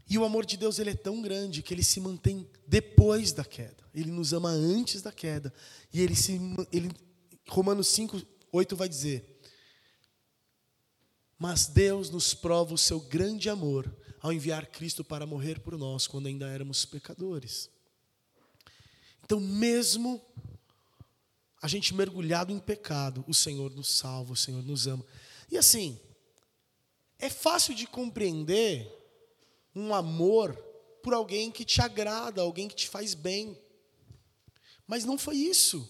E 0.09 0.17
o 0.17 0.25
amor 0.25 0.45
de 0.45 0.57
Deus 0.57 0.79
ele 0.79 0.89
é 0.89 0.95
tão 0.95 1.21
grande 1.21 1.61
que 1.61 1.73
ele 1.73 1.83
se 1.83 1.99
mantém 1.99 2.49
depois 2.65 3.31
da 3.31 3.45
queda. 3.45 3.83
Ele 3.93 4.09
nos 4.09 4.33
ama 4.33 4.49
antes 4.49 5.03
da 5.03 5.11
queda. 5.11 5.53
E 5.93 6.01
ele 6.01 6.15
se 6.15 6.39
ele 6.71 6.89
Romanos 7.47 7.87
5, 7.89 8.21
8 8.51 8.75
vai 8.75 8.89
dizer: 8.89 9.39
Mas 11.37 11.67
Deus 11.67 12.09
nos 12.09 12.33
prova 12.33 12.73
o 12.73 12.77
seu 12.77 12.99
grande 12.99 13.49
amor 13.49 13.93
ao 14.19 14.33
enviar 14.33 14.65
Cristo 14.67 15.03
para 15.03 15.25
morrer 15.25 15.59
por 15.59 15.77
nós 15.77 16.07
quando 16.07 16.27
ainda 16.27 16.47
éramos 16.47 16.85
pecadores. 16.85 17.69
Então, 19.23 19.39
mesmo 19.39 20.21
a 21.61 21.67
gente 21.67 21.93
mergulhado 21.93 22.51
em 22.51 22.59
pecado, 22.59 23.23
o 23.27 23.33
Senhor 23.33 23.71
nos 23.75 23.89
salva, 23.89 24.33
o 24.33 24.37
Senhor 24.37 24.63
nos 24.63 24.87
ama. 24.87 25.05
E 25.51 25.57
assim, 25.57 25.99
é 27.17 27.29
fácil 27.29 27.75
de 27.75 27.85
compreender 27.85 28.98
um 29.75 29.93
amor 29.93 30.55
por 31.01 31.13
alguém 31.13 31.51
que 31.51 31.65
te 31.65 31.81
agrada, 31.81 32.41
alguém 32.41 32.67
que 32.67 32.75
te 32.75 32.87
faz 32.87 33.13
bem. 33.13 33.57
Mas 34.87 35.05
não 35.05 35.17
foi 35.17 35.37
isso 35.37 35.87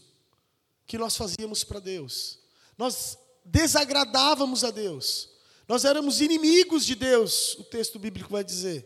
que 0.86 0.98
nós 0.98 1.16
fazíamos 1.16 1.64
para 1.64 1.80
Deus. 1.80 2.40
Nós 2.78 3.18
desagradávamos 3.46 4.64
a 4.64 4.72
Deus. 4.72 5.30
Nós 5.68 5.86
éramos 5.86 6.20
inimigos 6.20 6.86
de 6.86 6.96
Deus, 6.96 7.56
o 7.56 7.64
texto 7.64 8.00
bíblico 8.00 8.32
vai 8.32 8.44
dizer. 8.44 8.86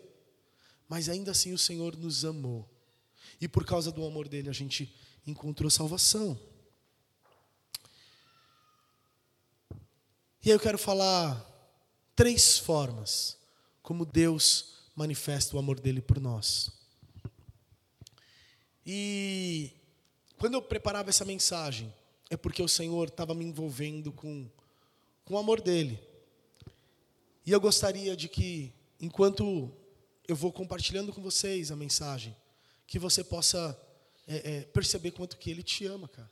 Mas 0.88 1.08
ainda 1.08 1.32
assim 1.32 1.54
o 1.54 1.58
Senhor 1.58 1.96
nos 1.96 2.26
amou. 2.26 2.70
E 3.40 3.48
por 3.48 3.66
causa 3.66 3.92
do 3.92 4.06
amor 4.06 4.28
dele 4.28 4.50
a 4.50 4.54
gente 4.54 4.94
encontrou 5.26 5.70
salvação. 5.70 6.40
E 10.46 10.50
aí 10.50 10.56
eu 10.56 10.60
quero 10.60 10.78
falar 10.78 11.50
três 12.16 12.58
formas 12.58 13.38
como 13.82 14.06
Deus 14.06 14.83
manifesta 14.96 15.56
o 15.56 15.60
amor 15.60 15.80
dele 15.80 16.02
por 16.02 16.20
nós. 16.20 16.72
E 18.86 19.72
quando 20.38 20.56
eu 20.56 20.62
preparava 20.62 21.10
essa 21.10 21.24
mensagem, 21.24 21.94
é 22.30 22.36
porque 22.36 22.62
o 22.62 22.68
Senhor 22.68 23.08
estava 23.08 23.34
me 23.34 23.46
envolvendo 23.46 24.12
com, 24.12 24.50
com 25.24 25.36
o 25.36 25.38
amor 25.38 25.62
dele. 25.62 26.00
E 27.46 27.52
eu 27.52 27.60
gostaria 27.60 28.16
de 28.16 28.28
que, 28.28 28.74
enquanto 29.00 29.72
eu 30.28 30.36
vou 30.36 30.52
compartilhando 30.52 31.12
com 31.12 31.22
vocês 31.22 31.72
a 31.72 31.76
mensagem, 31.76 32.36
que 32.88 32.98
você 32.98 33.24
possa 33.24 33.78
é, 34.28 34.58
é, 34.58 34.62
perceber 34.62 35.12
quanto 35.12 35.38
que 35.38 35.50
ele 35.50 35.64
te 35.64 35.86
ama, 35.86 36.08
cara. 36.08 36.32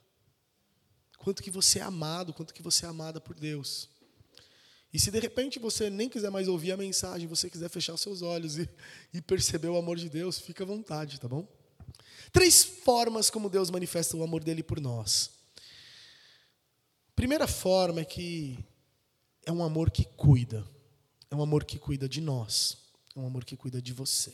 Quanto 1.17 1.43
que 1.43 1.51
você 1.51 1.79
é 1.79 1.83
amado, 1.83 2.33
quanto 2.33 2.53
que 2.53 2.61
você 2.61 2.85
é 2.85 2.89
amada 2.89 3.21
por 3.21 3.35
Deus. 3.35 3.89
E 4.93 4.99
se 4.99 5.09
de 5.09 5.19
repente 5.19 5.57
você 5.57 5.89
nem 5.89 6.09
quiser 6.09 6.29
mais 6.29 6.47
ouvir 6.47 6.73
a 6.73 6.77
mensagem, 6.77 7.27
você 7.27 7.49
quiser 7.49 7.69
fechar 7.69 7.95
seus 7.97 8.21
olhos 8.21 8.57
e, 8.57 8.69
e 9.13 9.21
perceber 9.21 9.69
o 9.69 9.77
amor 9.77 9.97
de 9.97 10.09
Deus, 10.09 10.37
fica 10.37 10.63
à 10.63 10.67
vontade, 10.67 11.19
tá 11.19 11.27
bom? 11.27 11.47
Três 12.31 12.63
formas 12.63 13.29
como 13.29 13.49
Deus 13.49 13.69
manifesta 13.69 14.17
o 14.17 14.23
amor 14.23 14.43
dele 14.43 14.63
por 14.63 14.79
nós. 14.79 15.31
Primeira 17.15 17.47
forma 17.47 18.01
é 18.01 18.05
que 18.05 18.57
é 19.45 19.51
um 19.51 19.63
amor 19.63 19.91
que 19.91 20.05
cuida. 20.05 20.67
É 21.29 21.35
um 21.35 21.41
amor 21.41 21.63
que 21.63 21.79
cuida 21.79 22.07
de 22.07 22.19
nós. 22.19 22.77
É 23.15 23.19
um 23.19 23.25
amor 23.25 23.45
que 23.45 23.55
cuida 23.55 23.81
de 23.81 23.93
você. 23.93 24.33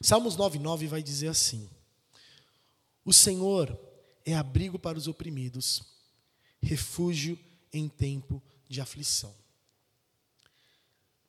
Salmos 0.00 0.36
9,9 0.36 0.86
vai 0.86 1.02
dizer 1.02 1.28
assim: 1.28 1.68
O 3.04 3.12
Senhor 3.12 3.78
é 4.24 4.34
abrigo 4.34 4.78
para 4.78 4.98
os 4.98 5.06
oprimidos, 5.06 5.82
refúgio 6.62 7.38
em 7.72 7.88
tempo 7.88 8.42
de 8.46 8.53
de 8.68 8.80
aflição. 8.80 9.34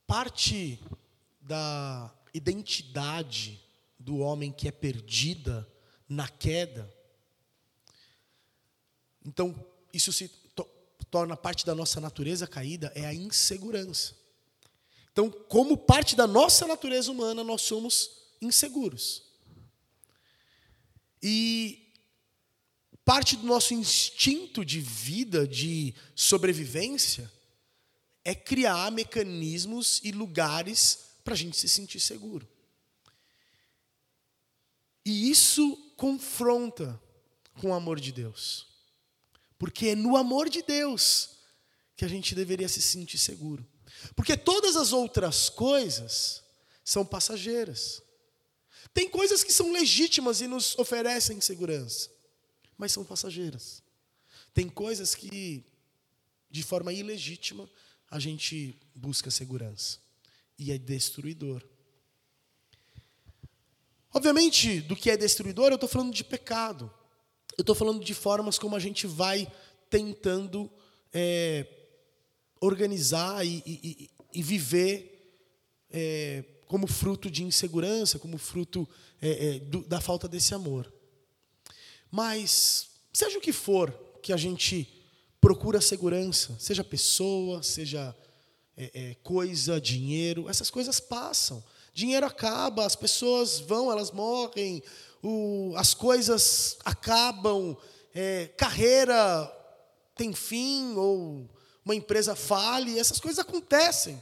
Parte 0.08 0.80
da 1.42 2.14
identidade 2.34 3.62
do 4.00 4.18
homem 4.18 4.52
que 4.52 4.68
é 4.68 4.72
perdida 4.72 5.68
na 6.08 6.28
queda. 6.28 6.94
Então, 9.26 9.56
isso 9.94 10.14
se 10.14 10.28
to 10.56 10.68
torna 11.10 11.38
parte 11.38 11.66
da 11.66 11.74
nossa 11.74 12.00
natureza 12.02 12.46
caída, 12.46 12.92
é 12.96 13.06
a 13.06 13.14
insegurança. 13.14 14.16
Então, 15.12 15.32
como 15.32 15.78
parte 15.78 16.16
da 16.16 16.28
nossa 16.28 16.68
natureza 16.68 17.10
humana, 17.10 17.44
nós 17.44 17.62
somos 17.62 18.12
inseguros. 18.42 19.24
E 21.24 21.85
parte 23.06 23.38
do 23.38 23.46
nosso 23.46 23.74
instinto 23.74 24.66
de 24.66 24.82
vida, 24.82 25.48
de 25.48 25.94
sobrevivência, 26.16 27.32
é 28.24 28.34
criar 28.34 28.92
mecanismos 28.92 30.02
e 30.04 30.12
lugares 30.12 31.06
para 31.24 31.36
a 31.36 31.38
gente 31.38 31.56
se 31.56 31.70
sentir 31.70 32.00
seguro. 32.00 32.48
E 35.06 35.30
isso 35.30 35.78
confronta 35.96 37.00
com 37.62 37.70
o 37.70 37.74
amor 37.74 38.00
de 38.00 38.12
Deus. 38.12 38.68
Porque 39.60 39.90
é 39.90 39.96
no 39.96 40.18
amor 40.18 40.50
de 40.50 40.64
Deus 40.64 41.30
que 41.96 42.04
a 42.04 42.08
gente 42.08 42.34
deveria 42.34 42.68
se 42.68 42.82
sentir 42.82 43.20
seguro. 43.20 43.66
Porque 44.16 44.36
todas 44.36 44.76
as 44.76 44.92
outras 44.92 45.48
coisas 45.48 46.44
são 46.84 47.06
passageiras. 47.06 48.02
Tem 48.94 49.10
coisas 49.10 49.44
que 49.44 49.54
são 49.54 49.72
legítimas 49.72 50.42
e 50.42 50.48
nos 50.48 50.78
oferecem 50.78 51.40
segurança, 51.40 52.10
mas 52.78 52.92
são 52.92 53.04
passageiras. 53.04 53.84
Tem 54.54 54.70
coisas 54.70 55.16
que, 55.16 55.64
de 56.50 56.64
forma 56.64 56.94
ilegítima, 56.94 57.70
a 58.10 58.20
gente 58.20 58.80
busca 58.94 59.30
segurança 59.32 60.00
e 60.58 60.72
é 60.72 60.78
destruidor. 60.78 61.62
Obviamente, 64.14 64.80
do 64.82 64.96
que 64.96 65.10
é 65.10 65.18
destruidor, 65.18 65.70
eu 65.70 65.76
estou 65.76 65.90
falando 65.90 66.14
de 66.14 66.24
pecado. 66.24 66.92
Eu 67.58 67.62
estou 67.62 67.76
falando 67.76 68.04
de 68.04 68.14
formas 68.14 68.58
como 68.58 68.76
a 68.76 68.80
gente 68.80 69.06
vai 69.06 69.52
tentando 69.90 70.72
é, 71.14 71.68
organizar 72.62 73.46
e, 73.46 73.62
e, 73.66 74.10
e 74.34 74.44
viver 74.44 75.44
é, 75.90 76.44
como 76.68 76.88
fruto 76.88 77.30
de 77.30 77.44
insegurança, 77.44 78.20
como 78.20 78.38
fruto 78.38 78.88
é, 79.22 79.56
é, 79.56 79.60
do, 79.60 79.84
da 79.84 80.02
falta 80.02 80.28
desse 80.28 80.54
amor. 80.54 80.92
Mas, 82.12 82.88
seja 83.14 83.38
o 83.38 83.42
que 83.42 83.52
for 83.52 83.92
que 84.22 84.34
a 84.34 84.38
gente 84.38 84.88
procura 85.40 85.80
segurança, 85.80 86.56
seja 86.60 86.84
pessoa, 86.84 87.62
seja 87.62 88.16
é, 88.76 88.92
é, 88.94 89.16
coisa, 89.24 89.80
dinheiro, 89.80 90.50
essas 90.50 90.70
coisas 90.70 91.00
passam. 91.00 91.64
Dinheiro 91.94 92.26
acaba, 92.26 92.86
as 92.86 92.96
pessoas 92.96 93.60
vão, 93.60 93.92
elas 93.92 94.12
morrem, 94.12 94.84
o, 95.22 95.74
as 95.78 95.94
coisas 95.94 96.78
acabam, 96.84 97.78
é, 98.14 98.48
carreira 98.58 99.52
tem 100.16 100.34
fim, 100.34 100.96
ou 100.96 101.50
uma 101.84 101.96
empresa 101.96 102.36
fale, 102.36 102.98
essas 102.98 103.20
coisas 103.20 103.40
acontecem. 103.40 104.22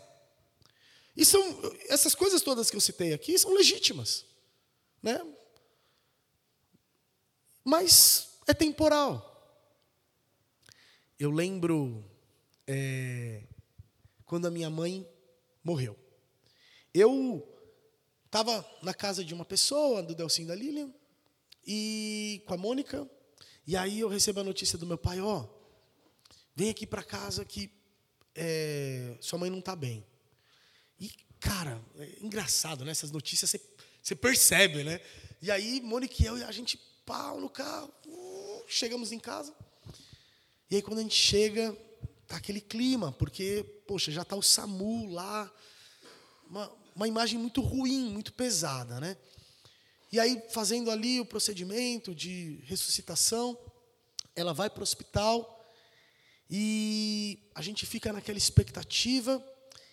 E 1.16 1.26
são, 1.26 1.42
essas 1.88 2.14
coisas 2.16 2.42
todas 2.42 2.70
que 2.70 2.76
eu 2.76 2.82
citei 2.82 3.14
aqui 3.14 3.38
são 3.38 3.54
legítimas. 3.54 4.26
Né? 5.02 5.22
Mas 7.64 8.40
é 8.48 8.54
temporal. 8.54 9.30
Eu 11.18 11.32
lembro 11.32 12.04
é, 12.68 13.44
quando 14.26 14.48
a 14.48 14.52
minha 14.52 14.70
mãe 14.70 15.08
morreu. 15.64 15.98
Eu 16.94 17.50
Estava 18.34 18.68
na 18.82 18.96
casa 18.96 19.24
de 19.24 19.32
uma 19.32 19.46
pessoa, 19.46 20.02
do 20.02 20.16
Delcinho 20.16 20.48
da 20.48 20.56
Lilian, 20.56 20.92
e 21.68 22.42
com 22.48 22.56
a 22.56 22.58
Mônica, 22.58 23.08
e 23.68 23.78
aí 23.78 24.00
eu 24.00 24.10
recebo 24.10 24.40
a 24.40 24.44
notícia 24.44 24.76
do 24.76 24.88
meu 24.88 24.98
pai, 24.98 25.22
ó, 25.22 25.42
oh, 25.42 25.50
vem 26.56 26.72
aqui 26.72 26.88
para 26.88 27.04
casa 27.04 27.46
que 27.46 27.70
é, 28.34 29.16
sua 29.22 29.38
mãe 29.38 29.52
não 29.52 29.60
está 29.60 29.76
bem. 29.76 30.04
E, 31.00 31.12
cara, 31.40 31.80
é 31.96 32.26
engraçado, 32.26 32.84
né? 32.84 32.90
Essas 32.90 33.12
notícias 33.12 33.52
você, 33.52 33.62
você 34.02 34.16
percebe, 34.16 34.84
né? 34.84 35.00
E 35.40 35.52
aí, 35.52 35.80
Mônica 35.80 36.16
e 36.18 36.26
eu, 36.26 36.34
a 36.48 36.52
gente, 36.52 36.82
pau 37.06 37.40
no 37.40 37.50
carro, 37.50 37.94
uh, 38.08 38.64
chegamos 38.68 39.12
em 39.12 39.20
casa. 39.20 39.54
E 40.70 40.76
aí, 40.76 40.82
quando 40.82 41.00
a 41.00 41.02
gente 41.02 41.16
chega, 41.16 41.78
tá 42.28 42.38
aquele 42.38 42.62
clima, 42.62 43.12
porque, 43.12 43.64
poxa, 43.88 44.12
já 44.12 44.24
tá 44.24 44.36
o 44.36 44.42
SAMU 44.42 45.12
lá, 45.12 45.52
uma, 46.50 46.72
uma 46.96 47.08
imagem 47.08 47.38
muito 47.38 47.62
ruim, 47.62 48.10
muito 48.10 48.34
pesada, 48.34 49.00
né? 49.00 49.18
E 50.12 50.20
aí, 50.20 50.42
fazendo 50.52 50.92
ali 50.92 51.20
o 51.20 51.26
procedimento 51.26 52.14
de 52.14 52.60
ressuscitação, 52.66 53.58
ela 54.36 54.54
vai 54.54 54.70
para 54.70 54.80
o 54.80 54.84
hospital 54.84 55.60
e 56.50 57.40
a 57.56 57.62
gente 57.62 57.86
fica 57.86 58.14
naquela 58.14 58.38
expectativa. 58.38 59.44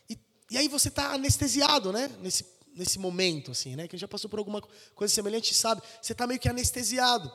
E, 0.09 0.19
e 0.51 0.59
aí 0.59 0.69
você 0.69 0.89
está 0.89 1.13
anestesiado, 1.13 1.93
né? 1.93 2.09
Nesse, 2.21 2.45
nesse 2.75 2.99
momento, 2.99 3.51
assim, 3.51 3.77
né? 3.77 3.89
Quem 3.89 3.99
já 3.99 4.09
passou 4.09 4.29
por 4.31 4.39
alguma 4.39 4.61
coisa 4.95 5.13
semelhante 5.13 5.55
sabe. 5.55 5.83
Você 6.01 6.13
está 6.13 6.27
meio 6.27 6.41
que 6.41 6.49
anestesiado. 6.49 7.33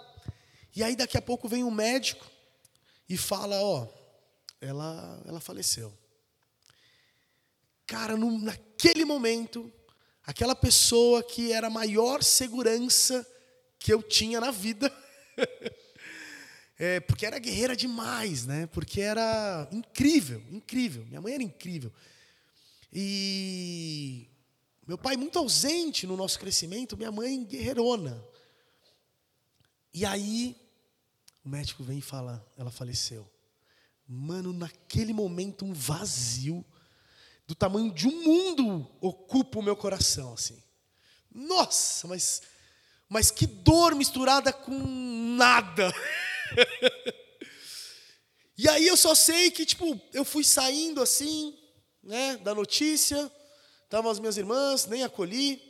E 0.76 0.84
aí, 0.84 0.96
daqui 0.96 1.18
a 1.18 1.22
pouco, 1.22 1.48
vem 1.48 1.64
um 1.64 1.72
médico 1.72 2.26
e 3.08 3.18
fala: 3.18 3.62
Ó, 3.62 3.88
ela, 4.60 5.22
ela 5.26 5.40
faleceu. 5.40 5.94
Cara, 7.86 8.18
no, 8.18 8.40
naquele 8.40 9.06
momento, 9.06 9.72
aquela 10.24 10.56
pessoa 10.56 11.24
que 11.24 11.52
era 11.52 11.68
a 11.68 11.70
maior 11.70 12.24
segurança 12.24 13.26
que 13.78 13.94
eu 13.94 14.02
tinha 14.02 14.40
na 14.40 14.50
vida, 14.50 14.92
é, 16.80 17.00
porque 17.02 17.26
era 17.26 17.38
guerreira 17.38 17.76
demais, 17.76 18.46
né? 18.46 18.68
Porque 18.68 19.02
era 19.02 19.68
incrível, 19.72 20.44
incrível. 20.50 21.06
Minha 21.06 21.22
mãe 21.22 21.36
era 21.36 21.44
incrível. 21.44 21.94
E 22.92 24.28
meu 24.88 24.98
pai 24.98 25.18
muito 25.18 25.40
ausente 25.40 26.06
no 26.06 26.16
nosso 26.16 26.40
crescimento, 26.40 26.96
minha 26.96 27.12
mãe 27.12 27.44
guerreirona. 27.44 28.24
E 29.94 30.06
aí 30.06 30.56
o 31.44 31.50
médico 31.50 31.84
vem 31.84 32.00
e 32.00 32.02
fala, 32.02 32.46
ela 32.58 32.72
faleceu. 32.72 33.30
Mano, 34.08 34.52
naquele 34.52 35.14
momento 35.14 35.64
um 35.64 35.74
vazio 35.74 36.66
do 37.48 37.56
tamanho 37.56 37.94
de 37.94 38.08
um 38.08 38.24
mundo 38.24 38.88
ocupa 39.00 39.60
o 39.60 39.64
meu 39.64 39.76
coração, 39.76 40.34
assim. 40.34 40.62
Nossa, 41.32 42.08
mas, 42.08 42.42
mas 43.08 43.30
que 43.30 43.46
dor 43.46 43.96
misturada 43.96 44.52
com 44.52 44.74
nada. 45.38 45.94
e 48.58 48.68
aí 48.68 48.88
eu 48.88 48.98
só 48.98 49.14
sei 49.14 49.52
que, 49.52 49.66
tipo, 49.66 50.00
eu 50.14 50.26
fui 50.26 50.44
saindo 50.44 51.02
assim, 51.02 51.56
né, 52.02 52.38
da 52.38 52.56
notícia, 52.56 53.32
estavam 53.86 54.12
as 54.12 54.20
minhas 54.20 54.38
irmãs, 54.38 54.86
nem 54.86 55.04
acolhi, 55.04 55.62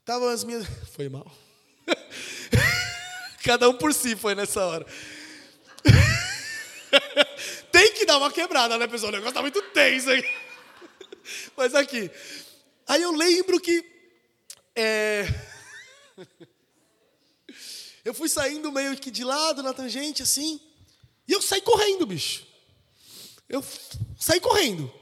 estavam 0.00 0.28
as 0.28 0.42
minhas... 0.42 0.66
Foi 0.96 1.08
mal. 1.08 1.30
Cada 3.44 3.68
um 3.68 3.74
por 3.74 3.94
si 3.94 4.16
foi 4.16 4.34
nessa 4.34 4.64
hora. 4.64 4.84
Tem 7.70 7.92
que 7.92 8.04
dar 8.04 8.18
uma 8.18 8.32
quebrada, 8.32 8.76
né, 8.76 8.88
pessoal? 8.88 9.12
O 9.12 9.14
negócio 9.14 9.34
tá 9.34 9.42
muito 9.42 9.62
tenso 9.70 10.10
aí. 10.10 10.24
Mas 11.56 11.72
aqui. 11.74 12.10
Aí 12.88 13.02
eu 13.02 13.12
lembro 13.12 13.60
que. 13.60 13.84
É, 14.74 15.26
eu 18.04 18.14
fui 18.14 18.28
saindo 18.28 18.70
meio 18.72 18.96
que 18.96 19.10
de 19.10 19.24
lado 19.24 19.62
na 19.62 19.72
tangente, 19.72 20.22
assim. 20.22 20.60
E 21.26 21.32
eu 21.32 21.42
saí 21.42 21.60
correndo, 21.60 22.06
bicho. 22.06 22.46
Eu 23.48 23.64
saí 24.18 24.40
correndo. 24.40 24.92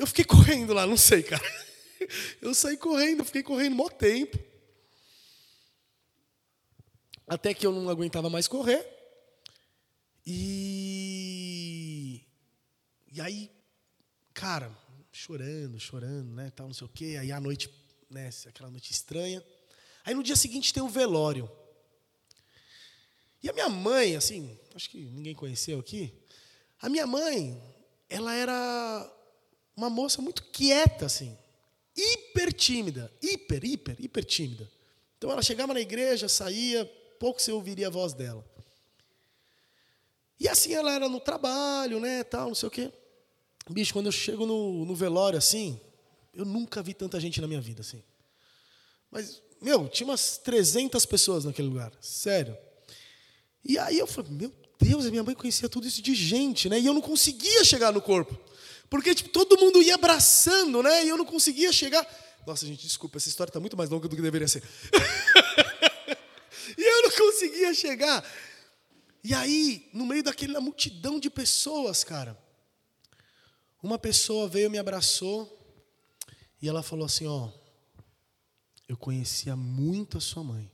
Eu 0.00 0.06
fiquei 0.06 0.24
correndo 0.24 0.72
lá, 0.72 0.86
não 0.86 0.96
sei, 0.96 1.22
cara. 1.22 1.44
Eu 2.40 2.54
saí 2.54 2.76
correndo, 2.76 3.24
fiquei 3.24 3.42
correndo 3.42 3.76
mó 3.76 3.88
tempo. 3.88 4.38
Até 7.28 7.54
que 7.54 7.66
eu 7.66 7.70
não 7.70 7.88
aguentava 7.88 8.28
mais 8.28 8.48
correr. 8.48 8.84
E. 10.26 12.26
E 13.12 13.20
aí 13.20 13.50
cara, 14.40 14.74
chorando, 15.12 15.78
chorando, 15.78 16.34
né, 16.34 16.50
tal, 16.56 16.66
não 16.66 16.72
sei 16.72 16.86
o 16.86 16.90
quê. 16.90 17.18
Aí 17.20 17.30
a 17.30 17.38
noite, 17.38 17.68
né, 18.08 18.30
aquela 18.46 18.70
noite 18.70 18.90
estranha. 18.90 19.44
Aí 20.02 20.14
no 20.14 20.22
dia 20.22 20.34
seguinte 20.34 20.72
tem 20.72 20.82
o 20.82 20.88
velório. 20.88 21.46
E 23.42 23.50
a 23.50 23.52
minha 23.52 23.68
mãe, 23.68 24.16
assim, 24.16 24.58
acho 24.74 24.88
que 24.88 24.98
ninguém 24.98 25.34
conheceu 25.34 25.78
aqui. 25.78 26.14
A 26.80 26.88
minha 26.88 27.06
mãe, 27.06 27.62
ela 28.08 28.34
era 28.34 29.19
uma 29.80 29.88
moça 29.88 30.20
muito 30.20 30.44
quieta, 30.44 31.06
assim, 31.06 31.36
hiper 31.96 32.52
tímida, 32.52 33.10
hiper, 33.22 33.64
hiper, 33.64 33.96
hiper 33.98 34.24
tímida. 34.24 34.70
Então 35.16 35.30
ela 35.30 35.42
chegava 35.42 35.72
na 35.72 35.80
igreja, 35.80 36.28
saía, 36.28 36.84
pouco 37.18 37.40
você 37.40 37.50
ouviria 37.50 37.86
a 37.86 37.90
voz 37.90 38.12
dela. 38.12 38.44
E 40.38 40.46
assim 40.48 40.74
ela 40.74 40.92
era 40.92 41.08
no 41.08 41.18
trabalho, 41.18 41.98
né, 41.98 42.22
tal, 42.24 42.48
não 42.48 42.54
sei 42.54 42.66
o 42.66 42.70
quê. 42.70 42.92
Bicho, 43.70 43.92
quando 43.92 44.06
eu 44.06 44.12
chego 44.12 44.44
no, 44.44 44.84
no 44.84 44.94
velório 44.94 45.38
assim, 45.38 45.80
eu 46.34 46.44
nunca 46.44 46.82
vi 46.82 46.92
tanta 46.92 47.18
gente 47.18 47.40
na 47.40 47.46
minha 47.46 47.60
vida 47.60 47.80
assim. 47.80 48.02
Mas, 49.10 49.42
meu, 49.62 49.88
tinha 49.88 50.06
umas 50.06 50.36
300 50.38 51.06
pessoas 51.06 51.44
naquele 51.44 51.68
lugar, 51.68 51.92
sério. 52.00 52.56
E 53.64 53.78
aí 53.78 53.98
eu 53.98 54.06
falei, 54.06 54.30
meu 54.30 54.52
Deus, 54.78 55.06
a 55.06 55.10
minha 55.10 55.22
mãe 55.22 55.34
conhecia 55.34 55.68
tudo 55.68 55.86
isso 55.86 56.02
de 56.02 56.14
gente, 56.14 56.68
né? 56.68 56.78
E 56.78 56.86
eu 56.86 56.94
não 56.94 57.00
conseguia 57.00 57.64
chegar 57.64 57.92
no 57.92 58.00
corpo. 58.00 58.38
Porque 58.90 59.14
tipo, 59.14 59.30
todo 59.30 59.56
mundo 59.56 59.80
ia 59.80 59.94
abraçando, 59.94 60.82
né? 60.82 61.04
E 61.04 61.08
eu 61.08 61.16
não 61.16 61.24
conseguia 61.24 61.72
chegar. 61.72 62.04
Nossa, 62.44 62.66
gente, 62.66 62.82
desculpa, 62.82 63.16
essa 63.16 63.28
história 63.28 63.50
está 63.50 63.60
muito 63.60 63.76
mais 63.76 63.88
longa 63.88 64.08
do 64.08 64.16
que 64.16 64.20
deveria 64.20 64.48
ser. 64.48 64.62
e 66.76 66.82
eu 66.82 67.02
não 67.02 67.10
conseguia 67.12 67.72
chegar. 67.72 68.28
E 69.22 69.32
aí, 69.32 69.88
no 69.92 70.04
meio 70.04 70.24
daquela 70.24 70.60
multidão 70.60 71.20
de 71.20 71.30
pessoas, 71.30 72.02
cara, 72.02 72.36
uma 73.80 73.98
pessoa 73.98 74.48
veio, 74.48 74.70
me 74.70 74.78
abraçou 74.78 75.56
e 76.60 76.68
ela 76.68 76.82
falou 76.82 77.06
assim: 77.06 77.26
Ó, 77.26 77.48
eu 78.88 78.96
conhecia 78.96 79.54
muito 79.54 80.18
a 80.18 80.20
sua 80.20 80.42
mãe. 80.42 80.68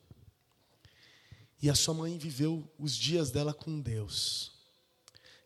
E 1.61 1.69
a 1.69 1.75
sua 1.75 1.93
mãe 1.93 2.17
viveu 2.17 2.73
os 2.79 2.97
dias 2.97 3.31
dela 3.31 3.53
com 3.53 3.79
Deus. 3.79 4.53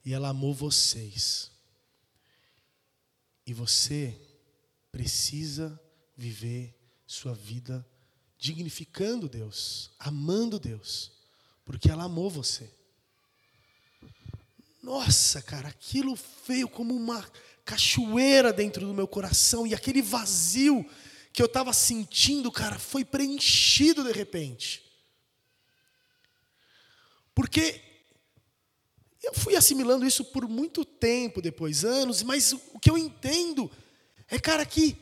E 0.05 0.13
ela 0.13 0.29
amou 0.29 0.55
vocês. 0.55 1.50
E 3.51 3.53
você 3.53 4.17
precisa 4.93 5.77
viver 6.17 6.73
sua 7.05 7.35
vida 7.35 7.85
dignificando 8.39 9.29
Deus, 9.29 9.91
amando 9.99 10.57
Deus, 10.57 11.11
porque 11.65 11.91
ela 11.91 12.05
amou 12.05 12.31
você. 12.31 12.73
Nossa, 14.81 15.43
cara, 15.43 15.67
aquilo 15.67 16.17
veio 16.47 16.69
como 16.69 16.95
uma 16.95 17.29
cachoeira 17.65 18.53
dentro 18.53 18.87
do 18.87 18.95
meu 18.95 19.09
coração 19.09 19.67
e 19.67 19.75
aquele 19.75 20.01
vazio 20.01 20.89
que 21.33 21.43
eu 21.43 21.47
estava 21.47 21.73
sentindo, 21.73 22.53
cara, 22.53 22.79
foi 22.79 23.05
preenchido 23.05 24.05
de 24.05 24.13
repente. 24.13 24.81
Porque 27.35 27.90
eu 29.23 29.35
fui 29.35 29.55
assimilando 29.57 30.07
isso 30.07 30.25
por 30.25 30.49
muito 30.49 30.85
tempo 30.85 31.43
depois, 31.43 31.85
anos, 31.85 32.23
mas 32.23 32.53
o 32.53 32.79
que 32.79 32.91
eu 32.91 32.97
entendo 32.97 33.71
é, 34.31 34.39
cara, 34.39 34.65
que 34.65 34.97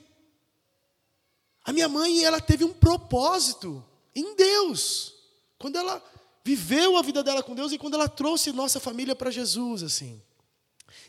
a 1.63 1.73
minha 1.73 1.89
mãe, 1.89 2.25
ela 2.25 2.41
teve 2.41 2.65
um 2.65 2.73
propósito 2.73 3.85
em 4.15 4.35
Deus. 4.35 5.15
Quando 5.59 5.77
ela 5.77 6.03
viveu 6.43 6.97
a 6.97 7.03
vida 7.03 7.23
dela 7.23 7.43
com 7.43 7.55
Deus 7.55 7.73
e 7.73 7.79
quando 7.79 7.93
ela 7.93 8.09
trouxe 8.09 8.53
nossa 8.53 8.81
família 8.81 9.15
para 9.15 9.31
Jesus, 9.31 9.83
assim. 9.83 10.23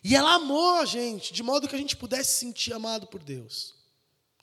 E 0.03 0.17
ela 0.17 0.33
amou 0.33 0.75
a 0.75 0.85
gente, 0.85 1.31
de 1.33 1.41
modo 1.41 1.65
que 1.65 1.75
a 1.75 1.79
gente 1.79 1.95
pudesse 1.95 2.33
se 2.33 2.39
sentir 2.39 2.73
amado 2.73 3.07
por 3.07 3.23
Deus. 3.23 3.73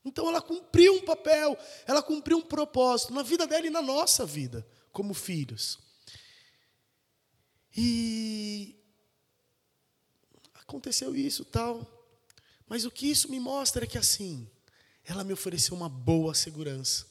Então 0.02 0.26
ela 0.26 0.40
cumpriu 0.40 0.94
um 0.94 1.02
papel, 1.02 1.58
ela 1.86 2.02
cumpriu 2.02 2.38
um 2.38 2.42
propósito 2.42 3.12
na 3.12 3.22
vida 3.22 3.46
dela 3.46 3.66
e 3.66 3.70
na 3.70 3.82
nossa 3.82 4.24
vida, 4.24 4.66
como 4.92 5.12
filhos. 5.12 5.78
E 7.76 8.74
aconteceu 10.54 11.14
isso, 11.14 11.44
tal. 11.44 11.86
Mas 12.68 12.84
o 12.84 12.90
que 12.90 13.06
isso 13.06 13.30
me 13.30 13.38
mostra 13.38 13.84
é 13.84 13.86
que 13.86 13.98
assim, 13.98 14.48
ela 15.04 15.22
me 15.22 15.32
ofereceu 15.32 15.74
uma 15.76 15.88
boa 15.88 16.34
segurança. 16.34 17.06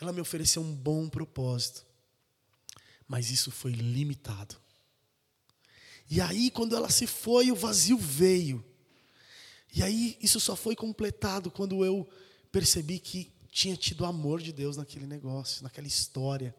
Ela 0.00 0.12
me 0.12 0.20
ofereceu 0.20 0.62
um 0.62 0.74
bom 0.74 1.08
propósito. 1.08 1.86
Mas 3.06 3.30
isso 3.30 3.50
foi 3.50 3.72
limitado. 3.72 4.56
E 6.10 6.20
aí, 6.20 6.50
quando 6.50 6.74
ela 6.76 6.90
se 6.90 7.06
foi, 7.06 7.50
o 7.50 7.56
vazio 7.56 7.98
veio. 7.98 8.64
E 9.74 9.82
aí, 9.82 10.16
isso 10.20 10.40
só 10.40 10.56
foi 10.56 10.74
completado 10.74 11.50
quando 11.50 11.84
eu 11.84 12.08
percebi 12.50 12.98
que 12.98 13.32
tinha 13.50 13.76
tido 13.76 14.02
o 14.02 14.06
amor 14.06 14.40
de 14.40 14.52
Deus 14.52 14.76
naquele 14.76 15.06
negócio, 15.06 15.62
naquela 15.62 15.86
história. 15.86 16.54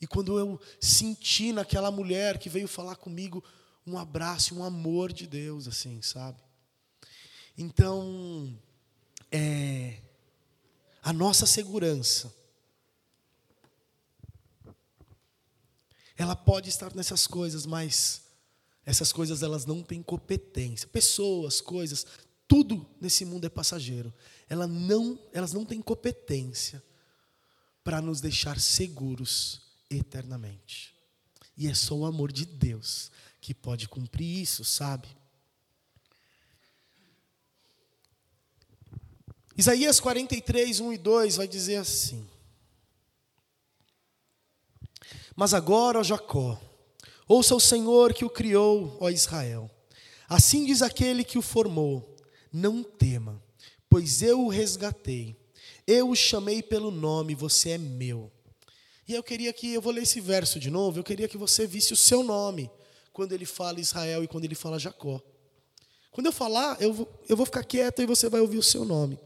E 0.00 0.06
quando 0.06 0.38
eu 0.38 0.60
senti 0.80 1.52
naquela 1.52 1.90
mulher 1.90 2.38
que 2.38 2.48
veio 2.48 2.68
falar 2.68 2.96
comigo 2.96 3.42
um 3.86 3.98
abraço, 3.98 4.54
um 4.54 4.62
amor 4.62 5.12
de 5.12 5.26
Deus, 5.26 5.66
assim, 5.66 6.00
sabe? 6.02 6.38
Então, 7.56 8.56
é, 9.32 10.00
a 11.02 11.12
nossa 11.12 11.46
segurança, 11.46 12.32
ela 16.16 16.36
pode 16.36 16.68
estar 16.68 16.94
nessas 16.94 17.26
coisas, 17.26 17.64
mas 17.64 18.22
essas 18.84 19.12
coisas 19.12 19.42
elas 19.42 19.64
não 19.64 19.82
têm 19.82 20.02
competência. 20.02 20.86
Pessoas, 20.88 21.60
coisas, 21.60 22.06
tudo 22.46 22.86
nesse 23.00 23.24
mundo 23.24 23.46
é 23.46 23.50
passageiro. 23.50 24.12
Ela 24.48 24.66
não, 24.66 25.18
elas 25.32 25.52
não 25.52 25.64
têm 25.64 25.80
competência 25.80 26.82
para 27.82 28.02
nos 28.02 28.20
deixar 28.20 28.60
seguros 28.60 29.67
eternamente. 29.90 30.94
E 31.56 31.66
é 31.66 31.74
só 31.74 31.94
o 31.94 32.06
amor 32.06 32.30
de 32.30 32.46
Deus 32.46 33.10
que 33.40 33.54
pode 33.54 33.88
cumprir 33.88 34.42
isso, 34.42 34.64
sabe? 34.64 35.08
Isaías 39.56 39.98
43, 39.98 40.78
1 40.78 40.92
e 40.92 40.98
2 40.98 41.36
vai 41.36 41.48
dizer 41.48 41.76
assim: 41.76 42.28
Mas 45.34 45.52
agora, 45.52 45.98
ó 45.98 46.02
Jacó, 46.04 46.60
ouça 47.26 47.56
o 47.56 47.60
Senhor 47.60 48.14
que 48.14 48.24
o 48.24 48.30
criou, 48.30 48.96
ó 49.00 49.10
Israel. 49.10 49.68
Assim 50.28 50.64
diz 50.64 50.80
aquele 50.80 51.24
que 51.24 51.38
o 51.38 51.42
formou: 51.42 52.16
Não 52.52 52.84
tema, 52.84 53.42
pois 53.90 54.22
eu 54.22 54.44
o 54.44 54.48
resgatei. 54.48 55.36
Eu 55.84 56.10
o 56.10 56.14
chamei 56.14 56.62
pelo 56.62 56.90
nome, 56.90 57.34
você 57.34 57.70
é 57.70 57.78
meu. 57.78 58.30
E 59.08 59.14
eu 59.14 59.22
queria 59.22 59.50
que, 59.54 59.72
eu 59.72 59.80
vou 59.80 59.90
ler 59.90 60.02
esse 60.02 60.20
verso 60.20 60.60
de 60.60 60.70
novo, 60.70 60.98
eu 60.98 61.04
queria 61.04 61.26
que 61.26 61.38
você 61.38 61.66
visse 61.66 61.94
o 61.94 61.96
seu 61.96 62.22
nome 62.22 62.70
quando 63.10 63.32
ele 63.32 63.46
fala 63.46 63.80
Israel 63.80 64.22
e 64.22 64.28
quando 64.28 64.44
ele 64.44 64.54
fala 64.54 64.78
Jacó. 64.78 65.18
Quando 66.10 66.26
eu 66.26 66.32
falar, 66.32 66.76
eu 66.78 66.92
vou, 66.92 67.08
eu 67.26 67.34
vou 67.34 67.46
ficar 67.46 67.64
quieto 67.64 68.02
e 68.02 68.06
você 68.06 68.28
vai 68.28 68.42
ouvir 68.42 68.58
o 68.58 68.62
seu 68.62 68.84
nome. 68.84 69.18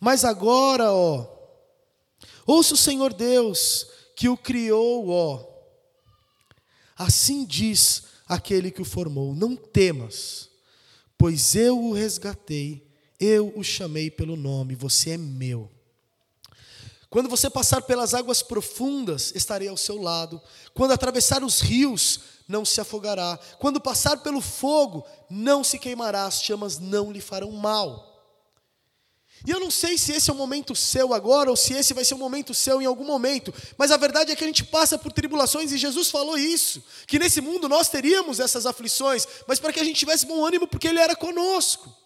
Mas 0.00 0.24
agora, 0.24 0.92
ó, 0.92 1.28
ouça 2.44 2.74
o 2.74 2.76
Senhor 2.76 3.12
Deus 3.14 3.86
que 4.16 4.28
o 4.28 4.36
criou, 4.36 5.08
ó. 5.10 5.48
Assim 6.96 7.44
diz 7.44 8.02
aquele 8.26 8.70
que 8.72 8.82
o 8.82 8.84
formou: 8.84 9.32
Não 9.34 9.54
temas, 9.54 10.48
pois 11.16 11.54
eu 11.54 11.78
o 11.78 11.92
resgatei, 11.92 12.84
eu 13.18 13.52
o 13.54 13.62
chamei 13.62 14.10
pelo 14.10 14.34
nome, 14.34 14.74
você 14.74 15.10
é 15.10 15.16
meu. 15.16 15.70
Quando 17.10 17.28
você 17.28 17.50
passar 17.50 17.82
pelas 17.82 18.14
águas 18.14 18.40
profundas, 18.40 19.32
estarei 19.34 19.66
ao 19.66 19.76
seu 19.76 20.00
lado. 20.00 20.40
Quando 20.72 20.92
atravessar 20.92 21.42
os 21.42 21.60
rios, 21.60 22.20
não 22.46 22.64
se 22.64 22.80
afogará. 22.80 23.36
Quando 23.58 23.80
passar 23.80 24.18
pelo 24.18 24.40
fogo, 24.40 25.04
não 25.28 25.64
se 25.64 25.76
queimará, 25.76 26.24
as 26.26 26.40
chamas 26.40 26.78
não 26.78 27.10
lhe 27.10 27.20
farão 27.20 27.50
mal. 27.50 28.06
E 29.44 29.50
eu 29.50 29.58
não 29.58 29.70
sei 29.72 29.98
se 29.98 30.12
esse 30.12 30.30
é 30.30 30.32
o 30.32 30.36
momento 30.36 30.76
seu 30.76 31.12
agora 31.12 31.50
ou 31.50 31.56
se 31.56 31.72
esse 31.72 31.94
vai 31.94 32.04
ser 32.04 32.14
o 32.14 32.18
momento 32.18 32.54
seu 32.54 32.80
em 32.80 32.84
algum 32.84 33.04
momento, 33.04 33.52
mas 33.76 33.90
a 33.90 33.96
verdade 33.96 34.30
é 34.30 34.36
que 34.36 34.44
a 34.44 34.46
gente 34.46 34.64
passa 34.64 34.98
por 34.98 35.12
tribulações 35.12 35.72
e 35.72 35.78
Jesus 35.78 36.10
falou 36.10 36.36
isso, 36.36 36.84
que 37.06 37.18
nesse 37.18 37.40
mundo 37.40 37.68
nós 37.68 37.88
teríamos 37.88 38.38
essas 38.38 38.66
aflições, 38.66 39.26
mas 39.48 39.58
para 39.58 39.72
que 39.72 39.80
a 39.80 39.84
gente 39.84 39.98
tivesse 39.98 40.26
bom 40.26 40.44
ânimo 40.44 40.66
porque 40.66 40.86
ele 40.86 41.00
era 41.00 41.16
conosco. 41.16 41.99